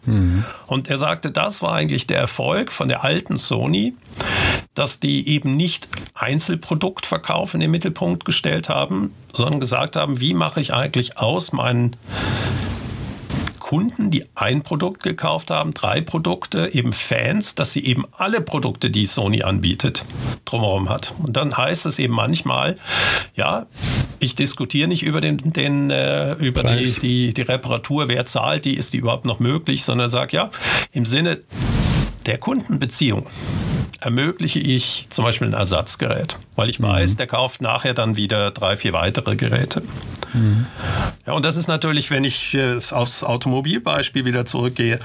[0.05, 0.45] Mhm.
[0.67, 3.95] Und er sagte, das war eigentlich der Erfolg von der alten Sony,
[4.75, 10.61] dass die eben nicht Einzelproduktverkauf in den Mittelpunkt gestellt haben, sondern gesagt haben, wie mache
[10.61, 11.97] ich eigentlich aus meinen
[13.75, 18.89] Kunden, die ein Produkt gekauft haben, drei Produkte, eben Fans, dass sie eben alle Produkte,
[18.89, 20.05] die Sony anbietet,
[20.45, 21.13] drumherum hat.
[21.21, 22.77] Und dann heißt es eben manchmal,
[23.35, 23.67] ja,
[24.21, 28.75] ich diskutiere nicht über den, den äh, über die, die, die Reparatur, wer zahlt die,
[28.75, 30.53] ist die überhaupt noch möglich, sondern sage, ja,
[30.93, 31.41] im Sinne
[32.27, 33.27] der Kundenbeziehung
[33.99, 36.85] ermögliche ich zum Beispiel ein Ersatzgerät, weil ich mhm.
[36.85, 39.83] weiß, der kauft nachher dann wieder drei, vier weitere Geräte.
[41.27, 42.57] Ja, und das ist natürlich, wenn ich
[42.91, 44.99] aufs Automobilbeispiel wieder zurückgehe,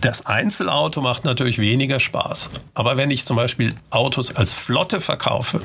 [0.00, 2.50] das Einzelauto macht natürlich weniger Spaß.
[2.74, 5.60] Aber wenn ich zum Beispiel Autos als Flotte verkaufe,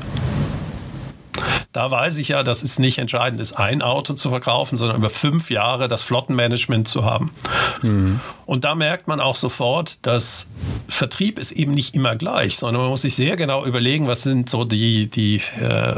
[1.74, 5.10] da weiß ich ja, dass es nicht entscheidend ist, ein Auto zu verkaufen, sondern über
[5.10, 7.34] fünf Jahre das Flottenmanagement zu haben.
[7.82, 8.20] Mhm.
[8.46, 10.48] Und da merkt man auch sofort, dass
[10.88, 14.50] Vertrieb ist eben nicht immer gleich, sondern man muss sich sehr genau überlegen, was sind
[14.50, 15.96] so die, die äh,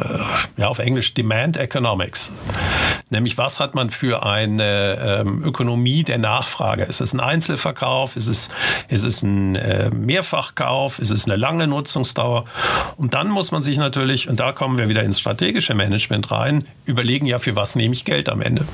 [0.57, 2.31] ja auf Englisch Demand Economics.
[3.11, 6.83] Nämlich, was hat man für eine ähm, Ökonomie der Nachfrage?
[6.83, 8.15] Ist es ein Einzelverkauf?
[8.15, 8.49] Ist es,
[8.87, 10.97] ist es ein äh, Mehrfachkauf?
[10.97, 12.45] Ist es eine lange Nutzungsdauer?
[12.97, 16.67] Und dann muss man sich natürlich, und da kommen wir wieder ins strategische Management rein,
[16.85, 18.65] überlegen, ja, für was nehme ich Geld am Ende?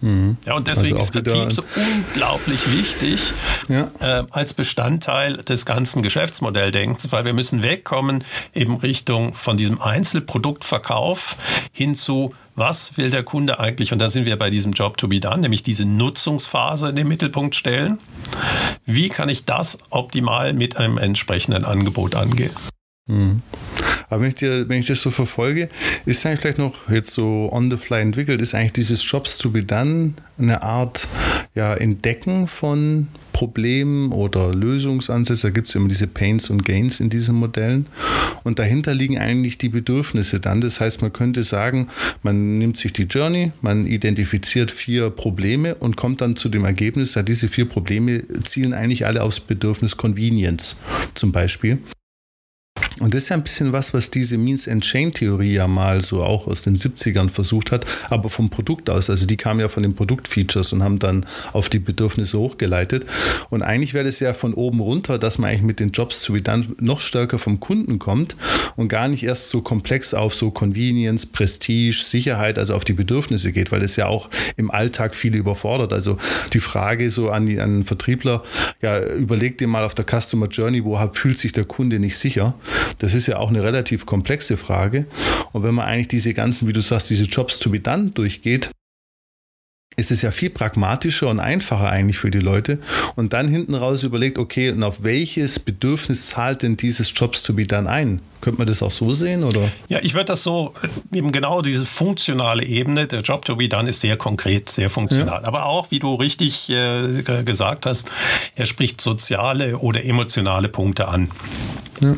[0.00, 0.36] Mhm.
[0.44, 3.32] Ja, und deswegen also ist Vertrieb so unglaublich wichtig
[3.68, 3.90] ja.
[4.00, 11.36] äh, als Bestandteil des ganzen Geschäftsmodelldenkens, weil wir müssen wegkommen eben Richtung von diesem Einzelproduktverkauf
[11.72, 15.08] hin zu was will der Kunde eigentlich, und da sind wir bei diesem Job to
[15.08, 17.98] be done, nämlich diese Nutzungsphase in den Mittelpunkt stellen.
[18.86, 22.52] Wie kann ich das optimal mit einem entsprechenden Angebot angehen?
[23.06, 23.42] Mhm.
[24.08, 25.68] Aber wenn ich, dir, wenn ich das so verfolge,
[26.04, 29.50] ist eigentlich vielleicht noch jetzt so on the fly entwickelt, ist eigentlich dieses Jobs to
[29.50, 31.08] be done eine Art
[31.54, 35.48] ja, Entdecken von Problemen oder Lösungsansätze.
[35.48, 37.86] Da gibt es immer diese Pains und Gains in diesen Modellen.
[38.44, 40.60] Und dahinter liegen eigentlich die Bedürfnisse dann.
[40.60, 41.88] Das heißt, man könnte sagen,
[42.22, 47.12] man nimmt sich die Journey, man identifiziert vier Probleme und kommt dann zu dem Ergebnis,
[47.12, 50.76] dass diese vier Probleme zielen eigentlich alle aufs Bedürfnis Convenience
[51.14, 51.78] zum Beispiel.
[52.98, 56.00] Und das ist ja ein bisschen was, was diese Means and Chain Theorie ja mal
[56.00, 59.10] so auch aus den 70ern versucht hat, aber vom Produkt aus.
[59.10, 63.04] Also die kamen ja von den Produktfeatures und haben dann auf die Bedürfnisse hochgeleitet.
[63.50, 66.34] Und eigentlich wäre das ja von oben runter, dass man eigentlich mit den Jobs zu
[66.34, 68.34] wie dann noch stärker vom Kunden kommt
[68.76, 73.52] und gar nicht erst so komplex auf so Convenience, Prestige, Sicherheit, also auf die Bedürfnisse
[73.52, 75.92] geht, weil das ja auch im Alltag viele überfordert.
[75.92, 76.16] Also
[76.54, 78.42] die Frage so an, die, an den Vertriebler,
[78.80, 82.54] ja, überleg dir mal auf der Customer Journey, wo fühlt sich der Kunde nicht sicher.
[82.98, 85.06] Das ist ja auch eine relativ komplexe Frage.
[85.52, 88.70] Und wenn man eigentlich diese ganzen, wie du sagst, diese Jobs to be done durchgeht,
[89.96, 92.78] ist es ja viel pragmatischer und einfacher eigentlich für die Leute
[93.16, 97.54] und dann hinten raus überlegt, okay, und auf welches Bedürfnis zahlt denn dieses Jobs to
[97.54, 98.20] be done ein?
[98.40, 99.70] Könnte man das auch so sehen oder?
[99.88, 100.74] Ja, ich würde das so
[101.12, 105.42] eben genau diese funktionale Ebene, der Job to be done ist sehr konkret, sehr funktional,
[105.42, 105.48] ja.
[105.48, 108.10] aber auch, wie du richtig äh, gesagt hast,
[108.54, 111.30] er spricht soziale oder emotionale Punkte an.
[112.00, 112.14] Ja.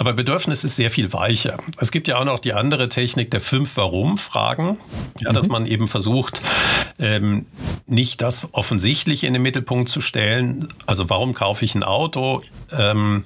[0.00, 1.58] Aber Bedürfnis ist sehr viel weicher.
[1.78, 4.78] Es gibt ja auch noch die andere Technik der fünf Warum-Fragen,
[5.20, 5.52] ja, dass mhm.
[5.52, 6.40] man eben versucht,
[6.98, 7.44] ähm,
[7.86, 10.68] nicht das Offensichtliche in den Mittelpunkt zu stellen.
[10.86, 12.42] Also warum kaufe ich ein Auto?
[12.72, 13.24] Ähm,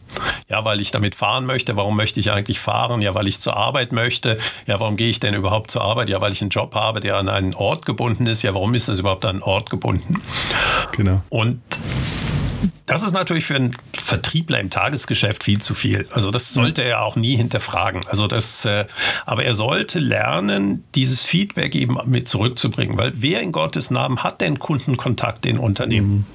[0.48, 1.76] ja, weil ich damit fahren möchte.
[1.76, 3.02] Warum möchte ich eigentlich fahren?
[3.02, 4.38] Ja, weil ich zur Arbeit möchte.
[4.66, 6.08] Ja, warum gehe ich denn überhaupt zur Arbeit?
[6.08, 8.42] Ja, weil ich einen Job habe, der an einen Ort gebunden ist.
[8.42, 10.22] Ja, warum ist das überhaupt an einen Ort gebunden?
[10.92, 11.22] Genau.
[11.28, 11.60] Und
[12.86, 16.06] das ist natürlich für einen Vertriebler im Tagesgeschäft viel zu viel.
[16.12, 18.02] Also das sollte er auch nie hinterfragen.
[18.06, 18.84] Also das, äh,
[19.24, 24.42] aber er sollte lernen, dieses Feedback eben mit zurückzubringen, weil wer in Gottes Namen hat
[24.42, 26.26] denn Kundenkontakt in Unternehmen?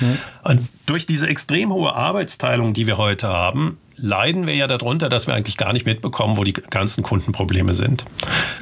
[0.00, 0.18] Mhm.
[0.44, 5.26] Und durch diese extrem hohe Arbeitsteilung, die wir heute haben, leiden wir ja darunter, dass
[5.26, 8.04] wir eigentlich gar nicht mitbekommen, wo die ganzen Kundenprobleme sind.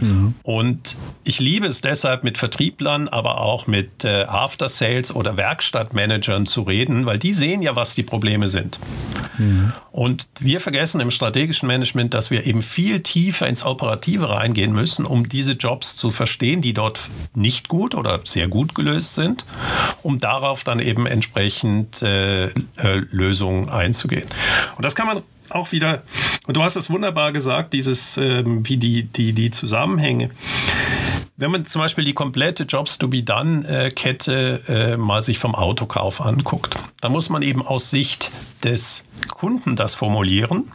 [0.01, 0.35] Mhm.
[0.43, 6.47] Und ich liebe es deshalb, mit Vertrieblern, aber auch mit äh, After Sales oder Werkstattmanagern
[6.47, 8.79] zu reden, weil die sehen ja, was die Probleme sind.
[9.39, 9.73] Mhm.
[9.93, 15.05] Und wir vergessen im strategischen Management, dass wir eben viel tiefer ins Operative reingehen müssen,
[15.05, 17.01] um diese Jobs zu verstehen, die dort
[17.35, 19.45] nicht gut oder sehr gut gelöst sind,
[20.03, 22.53] um darauf dann eben entsprechend äh, äh,
[23.11, 24.27] Lösungen einzugehen.
[24.77, 26.03] Und das kann man auch wieder,
[26.47, 30.31] und du hast es wunderbar gesagt, dieses, ähm, wie die, die, die Zusammenhänge.
[31.39, 35.39] Wenn man zum Beispiel die komplette Jobs to be done äh, Kette äh, mal sich
[35.39, 38.31] vom Autokauf anguckt, dann muss man eben aus Sicht
[38.63, 40.73] des Kunden das formulieren.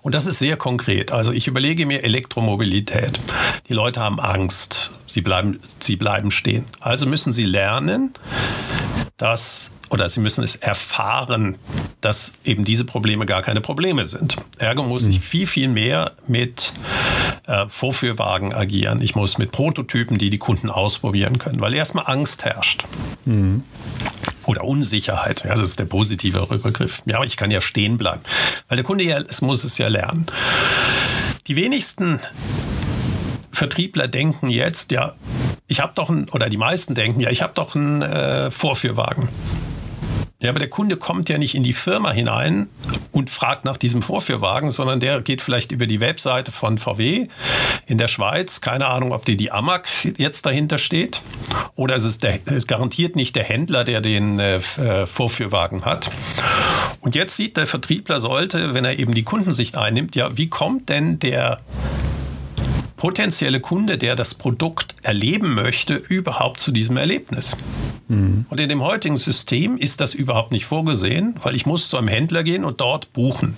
[0.00, 1.12] Und das ist sehr konkret.
[1.12, 3.20] Also ich überlege mir Elektromobilität.
[3.68, 4.92] Die Leute haben Angst.
[5.06, 6.64] Sie bleiben, sie bleiben stehen.
[6.80, 8.14] Also müssen sie lernen,
[9.18, 11.56] dass oder sie müssen es erfahren,
[12.00, 14.36] dass eben diese Probleme gar keine Probleme sind.
[14.58, 15.22] Ergo muss ich hm.
[15.22, 16.72] viel, viel mehr mit
[17.46, 19.00] äh, Vorführwagen agieren.
[19.02, 22.84] Ich muss mit Prototypen, die die Kunden ausprobieren können, weil erstmal Angst herrscht.
[23.24, 23.64] Mhm.
[24.46, 27.02] Oder Unsicherheit, ja, das ist der positive Begriff.
[27.04, 28.22] Ja, aber ich kann ja stehen bleiben,
[28.68, 30.26] weil der Kunde ja, es muss es ja lernen.
[31.46, 32.20] Die wenigsten
[33.52, 35.14] Vertriebler denken jetzt, ja,
[35.66, 39.28] ich habe doch ein, oder die meisten denken, ja, ich habe doch einen äh, Vorführwagen.
[40.40, 42.68] Ja, aber der Kunde kommt ja nicht in die Firma hinein
[43.10, 47.26] und fragt nach diesem Vorführwagen, sondern der geht vielleicht über die Webseite von VW
[47.86, 48.60] in der Schweiz.
[48.60, 51.22] Keine Ahnung, ob die die Amag jetzt dahinter steht.
[51.74, 56.12] Oder es ist der, garantiert nicht der Händler, der den äh, äh, Vorführwagen hat.
[57.00, 60.88] Und jetzt sieht der Vertriebler sollte, wenn er eben die Kundensicht einnimmt, ja, wie kommt
[60.88, 61.58] denn der
[62.98, 67.56] potenzielle Kunde, der das Produkt erleben möchte, überhaupt zu diesem Erlebnis.
[68.08, 68.44] Mhm.
[68.50, 72.08] Und in dem heutigen System ist das überhaupt nicht vorgesehen, weil ich muss zu einem
[72.08, 73.56] Händler gehen und dort buchen.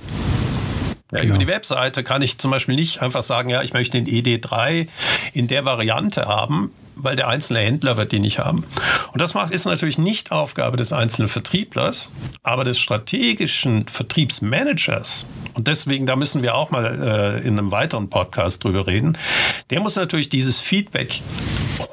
[1.11, 1.35] Ja, genau.
[1.35, 4.87] Über die Webseite kann ich zum Beispiel nicht einfach sagen, ja, ich möchte den ED3
[5.33, 6.71] in der Variante haben,
[7.03, 8.65] weil der einzelne Händler wird die nicht haben.
[9.13, 15.27] Und das ist natürlich nicht Aufgabe des einzelnen Vertrieblers, aber des strategischen Vertriebsmanagers.
[15.55, 19.19] Und deswegen, da müssen wir auch mal äh, in einem weiteren Podcast drüber reden.
[19.71, 21.21] Der muss natürlich dieses Feedback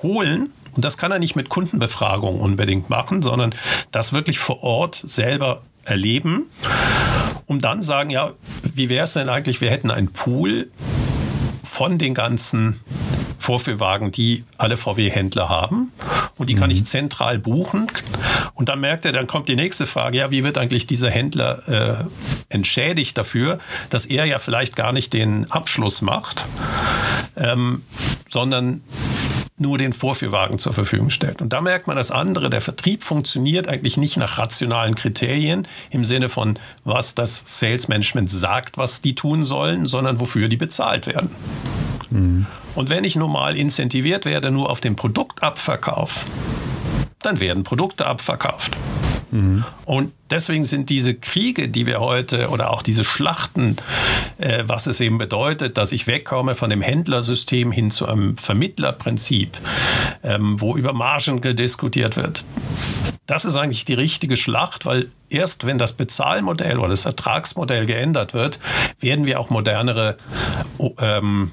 [0.04, 3.54] holen und das kann er nicht mit Kundenbefragung unbedingt machen, sondern
[3.92, 6.52] das wirklich vor Ort selber erleben,
[7.48, 8.32] um dann sagen, ja,
[8.76, 10.70] wie wäre es denn eigentlich, wir hätten einen Pool
[11.64, 12.80] von den ganzen
[13.38, 15.92] Vorführwagen, die alle VW-Händler haben.
[16.38, 16.86] Und die kann ich mhm.
[16.86, 17.88] zentral buchen.
[18.54, 21.68] Und dann merkt er, dann kommt die nächste Frage, ja, wie wird eigentlich dieser Händler
[21.68, 26.46] äh, entschädigt dafür, dass er ja vielleicht gar nicht den Abschluss macht,
[27.36, 27.84] ähm,
[28.30, 28.82] sondern
[29.60, 31.42] nur den Vorführwagen zur Verfügung stellt.
[31.42, 36.06] Und da merkt man das andere, der Vertrieb funktioniert eigentlich nicht nach rationalen Kriterien im
[36.06, 41.08] Sinne von, was das Sales Management sagt, was die tun sollen, sondern wofür die bezahlt
[41.08, 41.32] werden.
[42.12, 42.46] Mhm.
[42.76, 46.26] Und wenn ich nun mal incentiviert werde nur auf den Produktabverkauf,
[47.22, 48.78] dann werden Produkte abverkauft.
[49.32, 49.66] Mhm.
[49.86, 53.76] Und deswegen sind diese Kriege, die wir heute oder auch diese Schlachten,
[54.38, 59.58] äh, was es eben bedeutet, dass ich wegkomme von dem Händlersystem hin zu einem Vermittlerprinzip,
[60.24, 62.46] ähm, wo über Margen diskutiert wird.
[63.26, 68.34] Das ist eigentlich die richtige Schlacht, weil erst wenn das Bezahlmodell oder das Ertragsmodell geändert
[68.34, 68.60] wird,
[69.02, 70.18] werden wir auch modernere
[71.00, 71.52] ähm,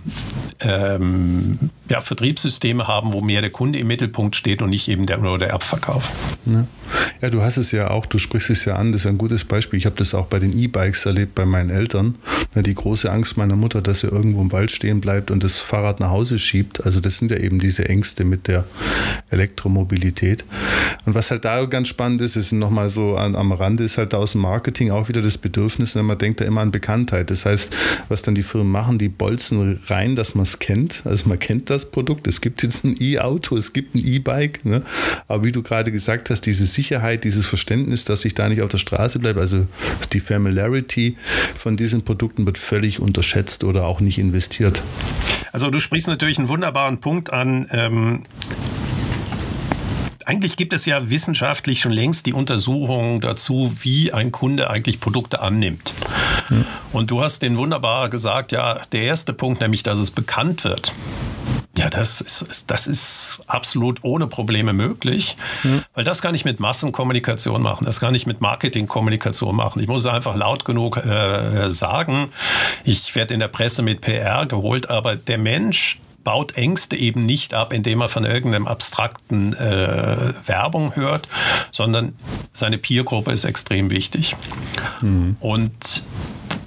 [0.61, 1.59] ähm,
[1.91, 5.39] ja, Vertriebssysteme haben, wo mehr der Kunde im Mittelpunkt steht und nicht eben der, nur
[5.39, 6.11] der Abverkauf.
[6.47, 6.67] Ja.
[7.21, 7.31] ja.
[7.31, 9.79] du hast es ja auch, du sprichst es ja an, das ist ein gutes Beispiel.
[9.79, 12.17] Ich habe das auch bei den E-Bikes erlebt, bei meinen Eltern.
[12.55, 16.01] Die große Angst meiner Mutter, dass sie irgendwo im Wald stehen bleibt und das Fahrrad
[16.01, 16.85] nach Hause schiebt.
[16.85, 18.65] Also das sind ja eben diese Ängste mit der
[19.31, 20.45] Elektromobilität.
[21.05, 24.15] Und was halt da ganz spannend ist, ist nochmal so an, am Rande, ist halt
[24.15, 27.31] aus dem Marketing auch wieder das Bedürfnis, ne, man denkt da immer an Bekanntheit.
[27.31, 27.75] Das heißt,
[28.09, 31.03] was dann die Firmen machen, die bolzen rein, dass man es kennt.
[31.05, 32.27] Also man kennt das Produkt.
[32.27, 34.65] Es gibt jetzt ein E-Auto, es gibt ein E-Bike.
[34.65, 34.83] Ne?
[35.29, 38.71] Aber wie du gerade gesagt hast, diese Sicherheit, dieses Verständnis, dass ich da nicht auf
[38.71, 39.67] der Straße bleibe, also
[40.13, 41.17] die Familiarity
[41.57, 44.83] von diesen Produkten wird völlig unterschätzt oder auch nicht investiert.
[45.53, 47.67] Also du sprichst natürlich einen wunderbaren Punkt an.
[47.73, 48.23] Ähm
[50.27, 55.41] eigentlich gibt es ja wissenschaftlich schon längst die Untersuchungen dazu, wie ein Kunde eigentlich Produkte
[55.41, 55.93] annimmt.
[56.49, 56.65] Hm.
[56.93, 60.93] Und du hast den wunderbar gesagt, ja, der erste Punkt, nämlich, dass es bekannt wird.
[61.77, 65.83] Ja, das ist, das ist absolut ohne Probleme möglich, mhm.
[65.95, 69.81] weil das kann ich mit Massenkommunikation machen, das kann ich mit Marketingkommunikation machen.
[69.83, 72.29] Ich muss einfach laut genug äh, sagen,
[72.85, 77.55] ich werde in der Presse mit PR geholt, aber der Mensch baut Ängste eben nicht
[77.55, 81.29] ab, indem er von irgendeinem abstrakten äh, Werbung hört,
[81.71, 82.15] sondern
[82.53, 84.35] seine Peergruppe ist extrem wichtig.
[85.03, 85.37] Mhm.
[85.41, 86.03] Und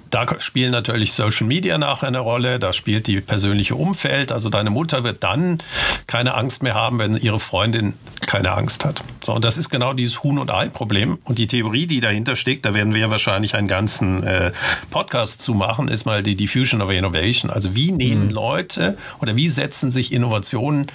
[0.09, 4.31] da spielen natürlich Social Media nachher eine Rolle, da spielt die persönliche Umfeld.
[4.31, 5.59] Also deine Mutter wird dann
[6.07, 7.93] keine Angst mehr haben, wenn ihre Freundin
[8.27, 9.01] keine Angst hat.
[9.21, 11.17] So, und das ist genau dieses Huhn- und Ei-Problem.
[11.23, 14.51] Und die Theorie, die dahinter steckt, da werden wir wahrscheinlich einen ganzen äh,
[14.89, 17.49] Podcast zu machen, ist mal die Diffusion of Innovation.
[17.49, 18.33] Also wie nehmen mhm.
[18.33, 20.87] Leute oder wie setzen sich Innovationen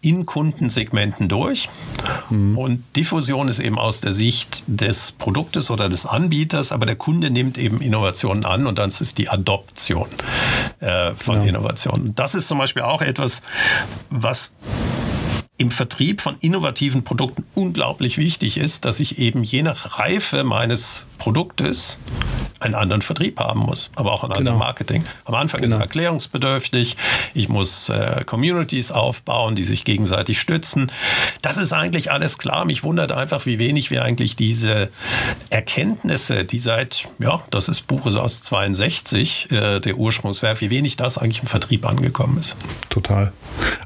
[0.00, 1.68] in Kundensegmenten durch?
[2.30, 2.56] Mhm.
[2.56, 7.30] Und Diffusion ist eben aus der Sicht des Produktes oder des Anbieters, aber der Kunde
[7.30, 10.08] nimmt eben Innovationen an und dann ist die Adoption
[10.80, 11.48] äh, von ja.
[11.48, 12.14] Innovationen.
[12.14, 13.42] Das ist zum Beispiel auch etwas,
[14.10, 14.54] was
[15.60, 21.06] im Vertrieb von innovativen Produkten unglaublich wichtig ist, dass ich eben je nach Reife meines
[21.18, 21.98] Produktes
[22.60, 24.38] einen anderen Vertrieb haben muss, aber auch ein genau.
[24.38, 25.04] anderes Marketing.
[25.24, 25.70] Am Anfang genau.
[25.70, 26.96] ist es erklärungsbedürftig.
[27.34, 30.92] Ich muss äh, Communities aufbauen, die sich gegenseitig stützen.
[31.42, 32.64] Das ist eigentlich alles klar.
[32.66, 34.90] Mich wundert einfach, wie wenig wir eigentlich diese
[35.48, 41.16] Erkenntnisse, die seit, ja, das ist Buches aus 62, äh, der Ursprungswerk, wie wenig das
[41.16, 42.56] eigentlich im Vertrieb angekommen ist.
[42.90, 43.32] Total.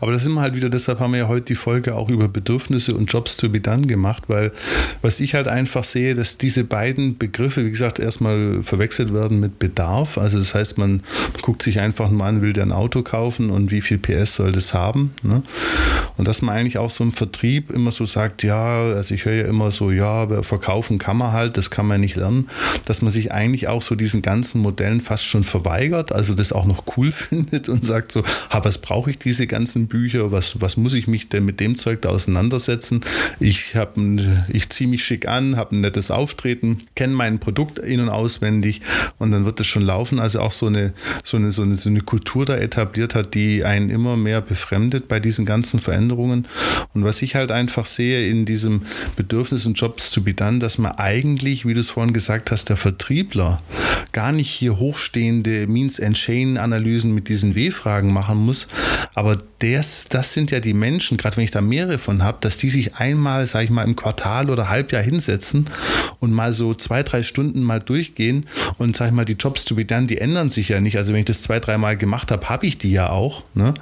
[0.01, 2.29] Aber das sind wir halt wieder, deshalb haben wir ja heute die Folge auch über
[2.29, 4.53] Bedürfnisse und Jobs to be done gemacht, weil
[5.01, 9.59] was ich halt einfach sehe, dass diese beiden Begriffe, wie gesagt, erstmal verwechselt werden mit
[9.59, 10.19] Bedarf.
[10.19, 11.03] Also das heißt, man
[11.41, 14.53] guckt sich einfach mal an, will der ein Auto kaufen und wie viel PS soll
[14.53, 15.15] das haben.
[15.23, 15.43] Ne?
[16.19, 19.33] Und dass man eigentlich auch so im Vertrieb immer so sagt, ja, also ich höre
[19.33, 22.51] ja immer so, ja, verkaufen kann man halt, das kann man nicht lernen,
[22.85, 26.67] dass man sich eigentlich auch so diesen ganzen Modellen fast schon verweigert, also das auch
[26.67, 30.77] noch cool findet und sagt so, ha, was brauche ich diese ganzen Bücher, was, was
[30.77, 33.03] muss ich mich denn mit dem Zeug da auseinandersetzen?
[33.41, 33.75] Ich,
[34.49, 38.81] ich ziehe mich schick an, habe ein nettes Auftreten, kenne mein Produkt in- und auswendig,
[39.19, 40.19] und dann wird es schon laufen.
[40.19, 40.93] Also auch so eine,
[41.25, 45.09] so eine, so eine, so eine Kultur da etabliert hat, die einen immer mehr befremdet
[45.09, 46.47] bei diesen ganzen Veränderungen.
[46.95, 48.83] Und was ich halt einfach sehe in diesem
[49.17, 52.69] Bedürfnis und Jobs to be done, dass man eigentlich, wie du es vorhin gesagt hast,
[52.69, 53.61] der Vertriebler
[54.13, 58.69] gar nicht hier hochstehende Means and Chain Analysen mit diesen W-Fragen machen muss,
[59.15, 62.57] aber das, das sind ja die Menschen, gerade wenn ich da mehrere von habe, dass
[62.57, 65.67] die sich einmal, sage ich mal, im Quartal oder Halbjahr hinsetzen
[66.21, 68.47] und mal so zwei, drei Stunden mal durchgehen
[68.79, 70.97] und sage ich mal, die Jobs to be done, die ändern sich ja nicht.
[70.97, 73.43] Also wenn ich das zwei, dreimal gemacht habe, habe ich die ja auch.
[73.55, 73.75] Ne?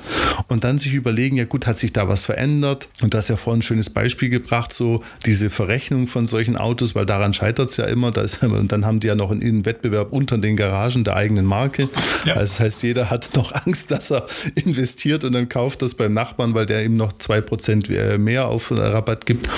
[0.48, 2.88] Und dann sich überlegen, ja gut, hat sich da was verändert?
[3.00, 7.06] Und das ja vorhin ein schönes Beispiel gebracht, so diese Verrechnung von solchen Autos, weil
[7.06, 8.10] daran scheitert es ja immer.
[8.10, 11.46] Da ist, und dann haben die ja noch einen Wettbewerb unter den Garagen der eigenen
[11.46, 11.88] Marke.
[12.24, 12.34] Ja.
[12.34, 16.12] Also das heißt, jeder hat noch Angst, dass er investiert und dann kauft das beim
[16.12, 19.48] Nachbarn, weil der ihm noch 2% äh, mehr auf Rabatt gibt.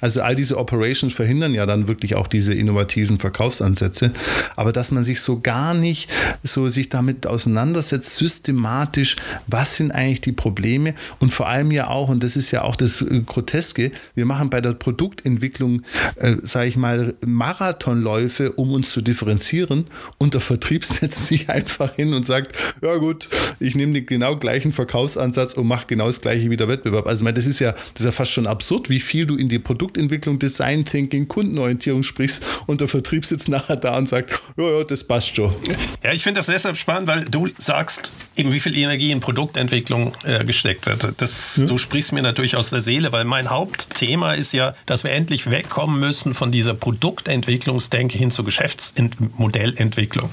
[0.00, 4.12] Also all diese Operations verhindern ja dann wirklich auch diese innovativen Verkaufsansätze.
[4.54, 6.10] Aber dass man sich so gar nicht
[6.42, 12.08] so sich damit auseinandersetzt, systematisch, was sind eigentlich die Probleme und vor allem ja auch,
[12.08, 15.82] und das ist ja auch das äh, Groteske, wir machen bei der Produktentwicklung,
[16.16, 19.86] äh, sage ich mal, Marathonläufe, um uns zu differenzieren
[20.18, 23.28] und der Vertrieb setzt sich einfach hin und sagt, ja gut,
[23.60, 27.06] ich nehme den genau gleichen Verkaufsansatz und mache genau das gleiche wie der Wettbewerb.
[27.06, 29.36] Also, ich meine, das ist ja, das ist ja fast schon absurd, wie viel du
[29.36, 34.30] in die Produktentwicklung, Design Thinking, Kundenorientierung sprichst und der Vertrieb sitzt nachher da und sagt,
[34.56, 35.54] ja, ja, das passt schon.
[36.02, 40.12] Ja, ich finde das deshalb spannend, weil du sagst eben, wie viel Energie in Produktentwicklung
[40.24, 41.14] äh, gesteckt wird.
[41.18, 41.66] Das, ja.
[41.66, 45.50] Du sprichst mir natürlich aus der Seele, weil mein Hauptthema ist ja, dass wir endlich
[45.50, 50.32] wegkommen müssen von dieser Produktentwicklungsdenke hin zur Geschäftsmodellentwicklung.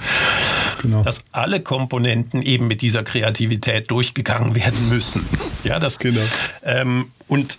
[0.82, 1.04] Genau.
[1.04, 5.28] Dass alle Komponenten eben mit dieser Kreativität durchgegangen werden müssen.
[5.64, 6.22] Ja, das genau.
[6.64, 7.58] Ähm, und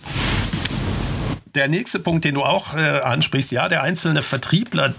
[1.55, 4.93] der nächste Punkt, den du auch äh, ansprichst, ja, der einzelne Vertriebler,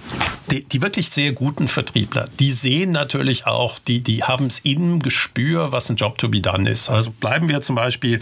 [0.51, 5.01] die, die, wirklich sehr guten Vertriebler, die sehen natürlich auch, die, die haben es im
[5.01, 6.89] Gespür, was ein Job to be done ist.
[6.89, 8.20] Also bleiben wir zum Beispiel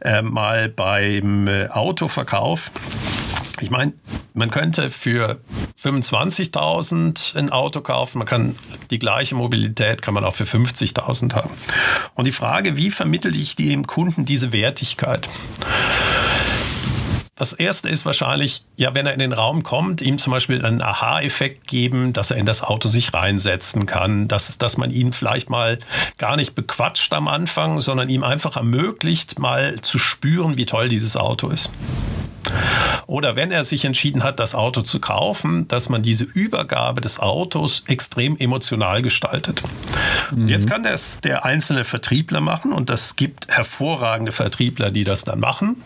[0.00, 2.70] äh, mal beim äh, Autoverkauf.
[3.60, 3.94] Ich meine,
[4.34, 5.40] man könnte für
[5.82, 8.54] 25.000 ein Auto kaufen, man kann
[8.90, 11.50] die gleiche Mobilität kann man auch für 50.000 haben.
[12.14, 15.28] Und die Frage, wie vermittle ich dem Kunden diese Wertigkeit?
[17.38, 20.80] Das erste ist wahrscheinlich, ja, wenn er in den Raum kommt, ihm zum Beispiel einen
[20.80, 25.50] Aha-Effekt geben, dass er in das Auto sich reinsetzen kann, dass, dass man ihn vielleicht
[25.50, 25.78] mal
[26.16, 31.14] gar nicht bequatscht am Anfang, sondern ihm einfach ermöglicht, mal zu spüren, wie toll dieses
[31.18, 31.70] Auto ist.
[33.06, 37.20] Oder wenn er sich entschieden hat, das Auto zu kaufen, dass man diese Übergabe des
[37.20, 39.62] Autos extrem emotional gestaltet.
[40.34, 40.48] Mhm.
[40.48, 45.40] Jetzt kann das der einzelne Vertriebler machen und das gibt hervorragende Vertriebler, die das dann
[45.40, 45.76] machen.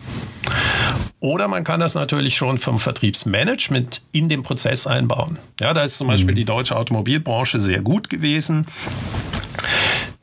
[1.21, 5.39] Oder man kann das natürlich schon vom Vertriebsmanagement in den Prozess einbauen.
[5.61, 6.37] Ja, da ist zum Beispiel mhm.
[6.37, 8.67] die deutsche Automobilbranche sehr gut gewesen.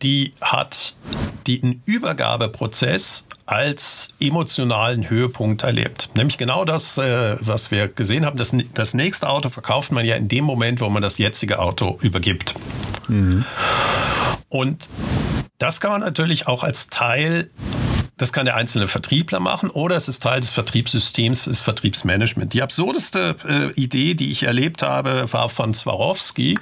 [0.02, 0.96] Die hat
[1.48, 6.10] den Übergabeprozess als emotionalen Höhepunkt erlebt.
[6.16, 8.38] Nämlich genau das, äh, was wir gesehen haben.
[8.38, 11.98] Das, das nächste Auto verkauft man ja in dem Moment, wo man das jetzige Auto
[12.02, 12.54] übergibt.
[13.08, 13.46] Mhm.
[14.50, 14.90] Und
[15.58, 17.50] das kann man natürlich auch als Teil
[18.18, 22.54] das kann der einzelne Vertriebler machen oder es ist Teil des Vertriebssystems, des Vertriebsmanagement.
[22.54, 26.60] Die absurdeste äh, Idee, die ich erlebt habe, war von Swarovski.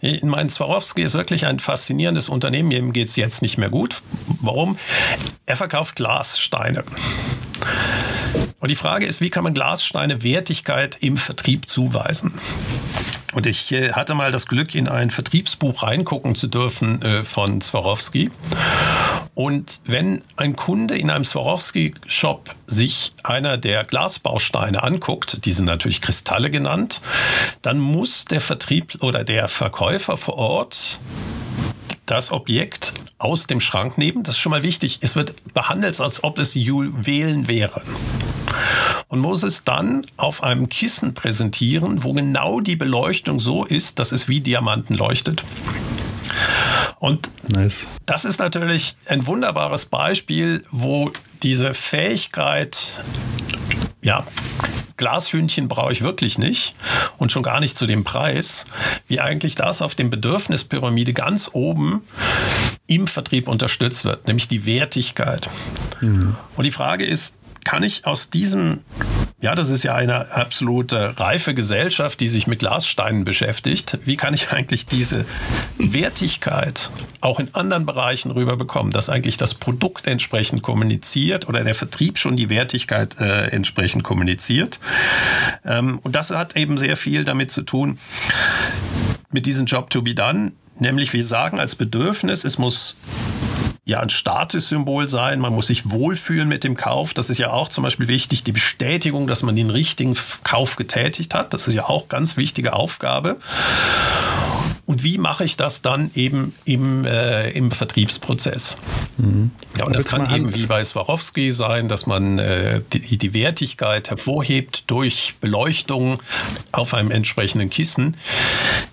[0.00, 2.70] Ich meine, Swarovski ist wirklich ein faszinierendes Unternehmen.
[2.70, 4.02] Ihm geht es jetzt nicht mehr gut.
[4.40, 4.78] Warum?
[5.44, 6.82] Er verkauft Glassteine.
[8.58, 12.34] Und die Frage ist, wie kann man Glassteine Wertigkeit im Vertrieb zuweisen?
[13.34, 17.60] Und ich äh, hatte mal das Glück, in ein Vertriebsbuch reingucken zu dürfen äh, von
[17.60, 18.30] Swarovski.
[19.36, 26.00] Und wenn ein Kunde in einem Swarovski-Shop sich einer der Glasbausteine anguckt, die sind natürlich
[26.00, 27.02] Kristalle genannt,
[27.60, 31.00] dann muss der Vertrieb oder der Verkäufer vor Ort
[32.06, 34.22] das Objekt aus dem Schrank nehmen.
[34.22, 35.00] Das ist schon mal wichtig.
[35.02, 37.82] Es wird behandelt, als ob es Juwelen wären.
[39.08, 44.12] Und muss es dann auf einem Kissen präsentieren, wo genau die Beleuchtung so ist, dass
[44.12, 45.44] es wie Diamanten leuchtet.
[46.98, 47.86] Und nice.
[48.06, 51.12] das ist natürlich ein wunderbares Beispiel, wo
[51.42, 53.02] diese Fähigkeit,
[54.02, 54.26] ja,
[54.96, 56.74] Glashühnchen brauche ich wirklich nicht
[57.18, 58.64] und schon gar nicht zu dem Preis,
[59.08, 62.02] wie eigentlich das auf dem Bedürfnispyramide ganz oben
[62.86, 65.50] im Vertrieb unterstützt wird, nämlich die Wertigkeit.
[66.00, 66.36] Mhm.
[66.56, 68.80] Und die Frage ist, kann ich aus diesem,
[69.46, 74.34] ja, das ist ja eine absolute reife Gesellschaft, die sich mit Glassteinen beschäftigt, wie kann
[74.34, 75.24] ich eigentlich diese
[75.78, 76.90] Wertigkeit
[77.20, 82.34] auch in anderen Bereichen rüberbekommen, dass eigentlich das Produkt entsprechend kommuniziert oder der Vertrieb schon
[82.34, 84.80] die Wertigkeit äh, entsprechend kommuniziert.
[85.64, 88.00] Ähm, und das hat eben sehr viel damit zu tun,
[89.30, 92.96] mit diesem Job to be done, nämlich wir sagen als Bedürfnis, es muss
[93.86, 95.38] ja ein Statussymbol sein.
[95.38, 97.14] Man muss sich wohlfühlen mit dem Kauf.
[97.14, 98.42] Das ist ja auch zum Beispiel wichtig.
[98.42, 101.54] Die Bestätigung, dass man den richtigen Kauf getätigt hat.
[101.54, 103.38] Das ist ja auch ganz wichtige Aufgabe.
[104.86, 108.76] Und wie mache ich das dann eben im, äh, im Vertriebsprozess?
[109.18, 109.50] Mhm.
[109.76, 114.10] Ja, und das kann eben wie bei Swarovski sein, dass man äh, die, die Wertigkeit
[114.10, 116.22] hervorhebt durch Beleuchtung
[116.70, 118.16] auf einem entsprechenden Kissen.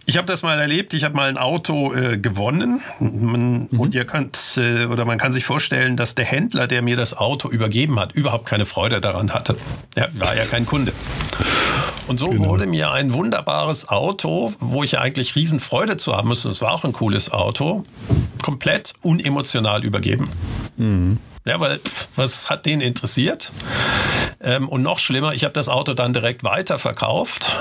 [0.06, 0.96] Ich habe das mal erlebt.
[0.96, 2.82] Ich habe mal ein Auto äh, gewonnen.
[3.00, 3.80] Man, mhm.
[3.80, 7.16] Und ihr könnt äh, oder man kann sich vorstellen, dass der Händler, der mir das
[7.16, 9.56] Auto übergeben hat, überhaupt keine Freude daran hatte.
[9.94, 10.92] Er war ja kein Kunde.
[12.08, 12.50] Und so genau.
[12.50, 16.74] wurde mir ein wunderbares Auto, wo ich ja eigentlich Riesenfreude zu haben musste, es war
[16.74, 17.84] auch ein cooles Auto,
[18.42, 20.30] komplett unemotional übergeben.
[20.78, 21.18] Mhm.
[21.46, 23.52] Ja, weil pff, was hat den interessiert?
[24.42, 27.60] Ähm, und noch schlimmer, ich habe das Auto dann direkt weiterverkauft.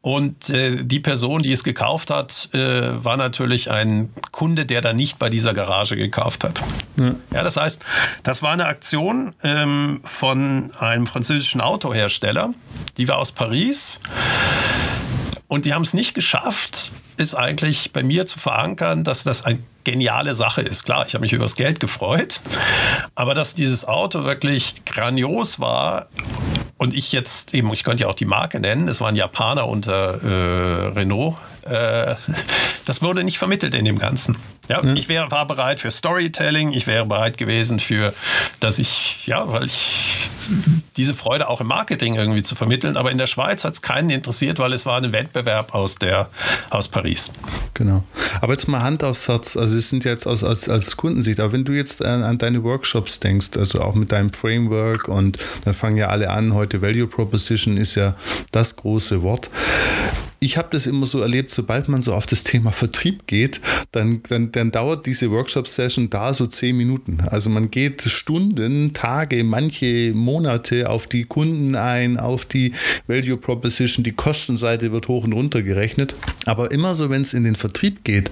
[0.00, 4.96] Und äh, die Person, die es gekauft hat, äh, war natürlich ein Kunde, der dann
[4.96, 6.62] nicht bei dieser Garage gekauft hat.
[6.96, 7.82] Ja, ja das heißt,
[8.22, 12.54] das war eine Aktion ähm, von einem französischen Autohersteller,
[12.96, 13.98] die war aus Paris.
[15.48, 19.58] Und die haben es nicht geschafft, ist eigentlich bei mir zu verankern, dass das eine
[19.82, 20.84] geniale Sache ist.
[20.84, 22.40] Klar, ich habe mich über das Geld gefreut,
[23.14, 26.08] aber dass dieses Auto wirklich grandios war
[26.78, 30.22] und ich jetzt eben, ich könnte ja auch die Marke nennen, es waren Japaner unter
[30.22, 32.14] äh, Renault, äh,
[32.84, 34.36] das wurde nicht vermittelt in dem Ganzen.
[34.68, 34.94] Ja, ja.
[34.94, 38.12] Ich wär, war bereit für Storytelling, ich wäre bereit gewesen für,
[38.60, 40.28] dass ich, ja, weil ich
[40.96, 42.96] diese Freude auch im Marketing irgendwie zu vermitteln.
[42.96, 46.28] Aber in der Schweiz hat es keinen interessiert, weil es war ein Wettbewerb aus, der,
[46.70, 47.32] aus Paris.
[47.74, 48.02] Genau.
[48.40, 49.56] Aber jetzt mal Hand aufs Herz.
[49.56, 51.40] Also, es sind jetzt aus, als, als Kundensicht.
[51.40, 55.38] Aber wenn du jetzt an, an deine Workshops denkst, also auch mit deinem Framework und
[55.64, 58.14] dann fangen ja alle an, heute Value Proposition ist ja
[58.52, 59.50] das große Wort
[60.40, 63.60] ich habe das immer so erlebt, sobald man so auf das Thema Vertrieb geht,
[63.90, 67.18] dann, dann, dann dauert diese Workshop-Session da so zehn Minuten.
[67.26, 72.72] Also man geht Stunden, Tage, manche Monate auf die Kunden ein, auf die
[73.08, 76.14] Value Proposition, die Kostenseite wird hoch und runter gerechnet.
[76.46, 78.30] Aber immer so, wenn es in den Vertrieb geht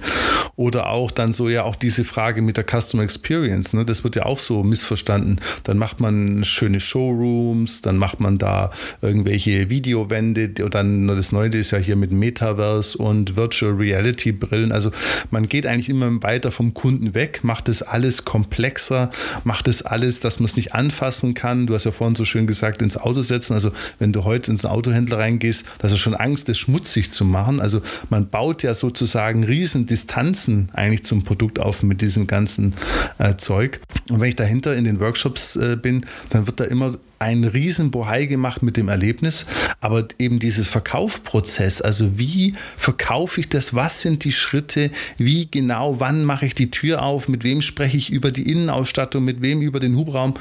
[0.55, 4.15] oder auch dann so ja auch diese Frage mit der Customer Experience, ne, das wird
[4.15, 5.41] ja auch so missverstanden.
[5.65, 11.47] Dann macht man schöne Showrooms, dann macht man da irgendwelche Videowände und dann das Neue
[11.49, 14.71] ist ja hier mit Metaverse und Virtual Reality Brillen.
[14.71, 14.91] Also
[15.31, 19.09] man geht eigentlich immer weiter vom Kunden weg, macht es alles komplexer,
[19.43, 21.67] macht es alles, dass man es nicht anfassen kann.
[21.67, 23.53] Du hast ja vorhin so schön gesagt, ins Auto setzen.
[23.53, 27.25] Also wenn du heute ins Autohändler reingehst, da hast du schon Angst, das schmutzig zu
[27.25, 27.59] machen.
[27.59, 32.73] Also man baut ja sozusagen riesen Distanzen eigentlich zum Produkt auf mit diesem ganzen
[33.17, 33.79] äh, Zeug.
[34.09, 37.91] Und wenn ich dahinter in den Workshops äh, bin, dann wird da immer ein riesen
[37.91, 39.45] Bohai gemacht mit dem Erlebnis,
[39.81, 45.99] aber eben dieses Verkaufprozess, also wie verkaufe ich das, was sind die Schritte, wie genau,
[45.99, 49.61] wann mache ich die Tür auf, mit wem spreche ich über die Innenausstattung, mit wem
[49.61, 50.35] über den Hubraum,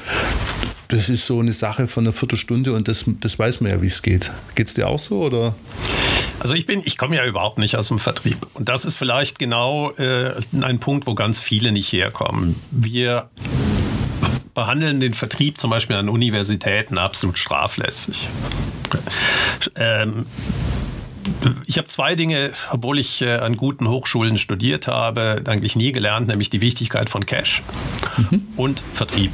[0.89, 3.87] das ist so eine Sache von einer Viertelstunde und das, das weiß man ja, wie
[3.87, 4.31] es geht.
[4.55, 5.55] Geht es dir auch so oder?
[6.39, 8.47] Also ich bin, ich komme ja überhaupt nicht aus dem Vertrieb.
[8.55, 12.57] Und das ist vielleicht genau äh, ein Punkt, wo ganz viele nicht herkommen.
[12.70, 13.29] Wir
[14.57, 18.28] behandeln den Vertrieb zum Beispiel an Universitäten absolut straflässig.
[19.76, 20.26] Ähm,
[21.66, 26.28] ich habe zwei Dinge, obwohl ich äh, an guten Hochschulen studiert habe, eigentlich nie gelernt,
[26.28, 27.62] nämlich die Wichtigkeit von Cash
[28.16, 28.48] mhm.
[28.57, 29.32] und Vertrieb.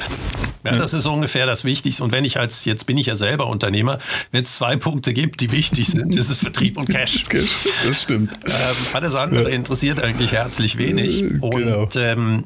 [0.64, 2.04] Ja, das ist ungefähr das Wichtigste.
[2.04, 3.98] Und wenn ich als, jetzt bin ich ja selber Unternehmer,
[4.30, 7.24] wenn es zwei Punkte gibt, die wichtig sind, ist es Vertrieb und Cash.
[7.86, 8.32] Das stimmt.
[8.44, 8.52] Ähm,
[8.92, 11.24] alles andere interessiert eigentlich herzlich wenig.
[11.40, 11.82] Genau.
[11.82, 12.44] Und ähm,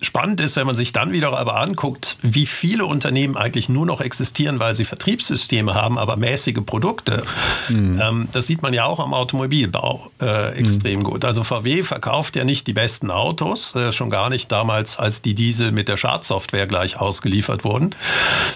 [0.00, 4.00] spannend ist, wenn man sich dann wieder aber anguckt, wie viele Unternehmen eigentlich nur noch
[4.00, 7.22] existieren, weil sie Vertriebssysteme haben, aber mäßige Produkte.
[7.68, 8.00] Mhm.
[8.00, 11.04] Ähm, das sieht man ja auch am Automobilbau äh, extrem mhm.
[11.04, 11.24] gut.
[11.24, 15.34] Also VW verkauft ja nicht die besten Autos, äh, schon gar nicht damals, als die
[15.34, 17.94] Diesel mit der Schadsoftware gleich ausgeliefert wurden,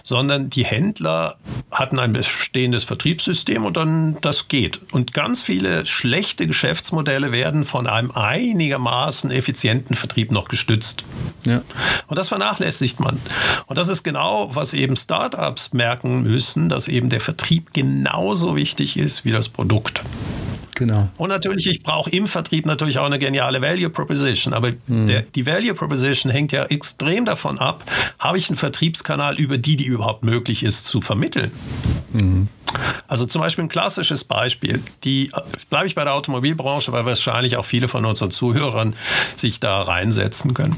[0.02, 1.36] sondern die Händler
[1.70, 4.80] hatten ein bestehendes Vertriebssystem und dann das geht.
[4.92, 11.04] Und ganz viele schlechte Geschäftsmodelle werden von einem einigermaßen effizienten Vertrieb noch gestützt.
[11.46, 11.62] Ja.
[12.06, 13.20] Und das vernachlässigt man.
[13.66, 18.96] Und das ist genau, was eben Startups merken müssen, dass eben der Vertrieb genauso wichtig
[18.96, 20.02] ist wie das Produkt.
[20.74, 21.08] Genau.
[21.16, 24.52] Und natürlich, ich brauche im Vertrieb natürlich auch eine geniale Value Proposition.
[24.52, 25.06] Aber mhm.
[25.06, 27.84] der, die Value Proposition hängt ja extrem davon ab,
[28.18, 31.52] habe ich einen Vertriebskanal, über die die überhaupt möglich ist zu vermitteln.
[32.12, 32.48] Mhm.
[33.06, 35.30] Also zum Beispiel ein klassisches Beispiel, die
[35.70, 38.96] bleibe ich bei der Automobilbranche, weil wahrscheinlich auch viele von unseren Zuhörern
[39.36, 40.76] sich da reinsetzen können.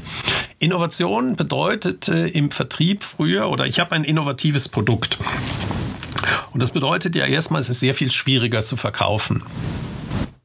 [0.59, 5.17] Innovation bedeutet im Vertrieb früher oder ich habe ein innovatives Produkt.
[6.53, 9.43] Und das bedeutet ja erstmal, es ist sehr viel schwieriger zu verkaufen.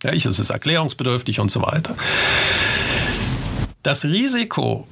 [0.03, 1.97] Ja, es ist erklärungsbedürftig und so weiter.
[3.83, 4.87] Das Risiko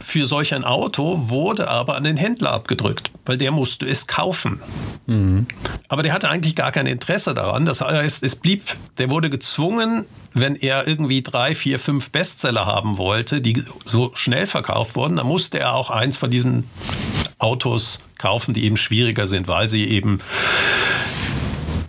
[0.00, 4.60] für solch ein Auto wurde aber an den Händler abgedrückt, weil der musste es kaufen.
[5.06, 5.46] Mhm.
[5.88, 7.64] Aber der hatte eigentlich gar kein Interesse daran.
[7.64, 8.62] Das heißt, es blieb,
[8.98, 14.46] der wurde gezwungen, wenn er irgendwie drei, vier, fünf Bestseller haben wollte, die so schnell
[14.46, 16.70] verkauft wurden, dann musste er auch eins von diesen
[17.38, 20.20] Autos kaufen, die eben schwieriger sind, weil sie eben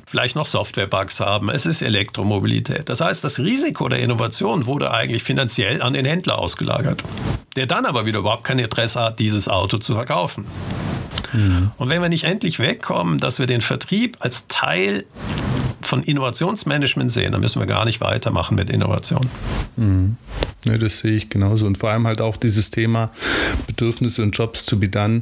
[0.07, 1.49] vielleicht noch Software-Bugs haben.
[1.49, 2.87] Es ist Elektromobilität.
[2.89, 7.03] Das heißt, das Risiko der Innovation wurde eigentlich finanziell an den Händler ausgelagert,
[7.55, 10.45] der dann aber wieder überhaupt kein Interesse hat, dieses Auto zu verkaufen.
[11.33, 11.71] Mhm.
[11.77, 15.05] Und wenn wir nicht endlich wegkommen, dass wir den Vertrieb als Teil
[15.87, 19.29] von Innovationsmanagement sehen, dann müssen wir gar nicht weitermachen mit Innovation.
[19.75, 20.17] Mhm.
[20.67, 21.65] Ja, das sehe ich genauso.
[21.65, 23.09] Und vor allem halt auch dieses Thema
[23.67, 25.21] Bedürfnisse und Jobs to be done.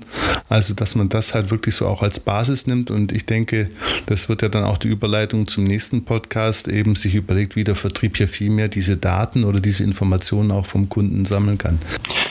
[0.49, 2.89] Also, dass man das halt wirklich so auch als Basis nimmt.
[2.89, 3.69] Und ich denke,
[4.07, 7.75] das wird ja dann auch die Überleitung zum nächsten Podcast, eben sich überlegt, wie der
[7.75, 11.79] Vertrieb hier viel mehr diese Daten oder diese Informationen auch vom Kunden sammeln kann.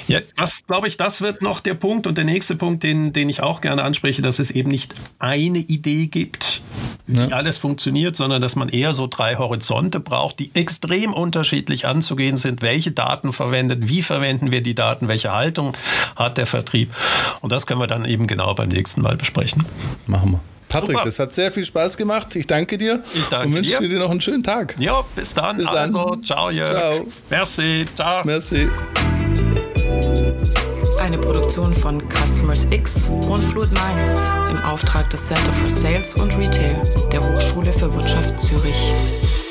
[0.09, 2.07] Ja, das glaube ich, das wird noch der Punkt.
[2.07, 5.59] Und der nächste Punkt, den, den ich auch gerne anspreche, dass es eben nicht eine
[5.59, 6.62] Idee gibt,
[7.07, 7.28] wie ja.
[7.28, 12.62] alles funktioniert, sondern dass man eher so drei Horizonte braucht, die extrem unterschiedlich anzugehen sind.
[12.62, 15.77] Welche Daten verwendet, wie verwenden wir die Daten, welche Haltung
[16.16, 16.91] hat der Vertrieb?
[17.43, 19.66] Und das können wir dann eben genau beim nächsten Mal besprechen.
[20.07, 20.41] Machen wir.
[20.70, 21.05] Patrick, Super.
[21.05, 22.35] das hat sehr viel Spaß gemacht.
[22.35, 23.03] Ich danke dir.
[23.12, 23.89] Ich danke und wünsche dir.
[23.91, 24.75] dir noch einen schönen Tag.
[24.79, 25.59] Ja, bis dann.
[25.59, 26.25] Bis also, dann.
[26.25, 26.79] ciao, Jörg.
[26.79, 27.07] Ciao.
[27.29, 27.85] Merci.
[27.95, 28.25] Ciao.
[28.25, 28.70] Merci.
[31.15, 36.37] Eine Produktion von Customers X und Fluid Minds im Auftrag des Center for Sales und
[36.37, 39.44] Retail der Hochschule für Wirtschaft Zürich.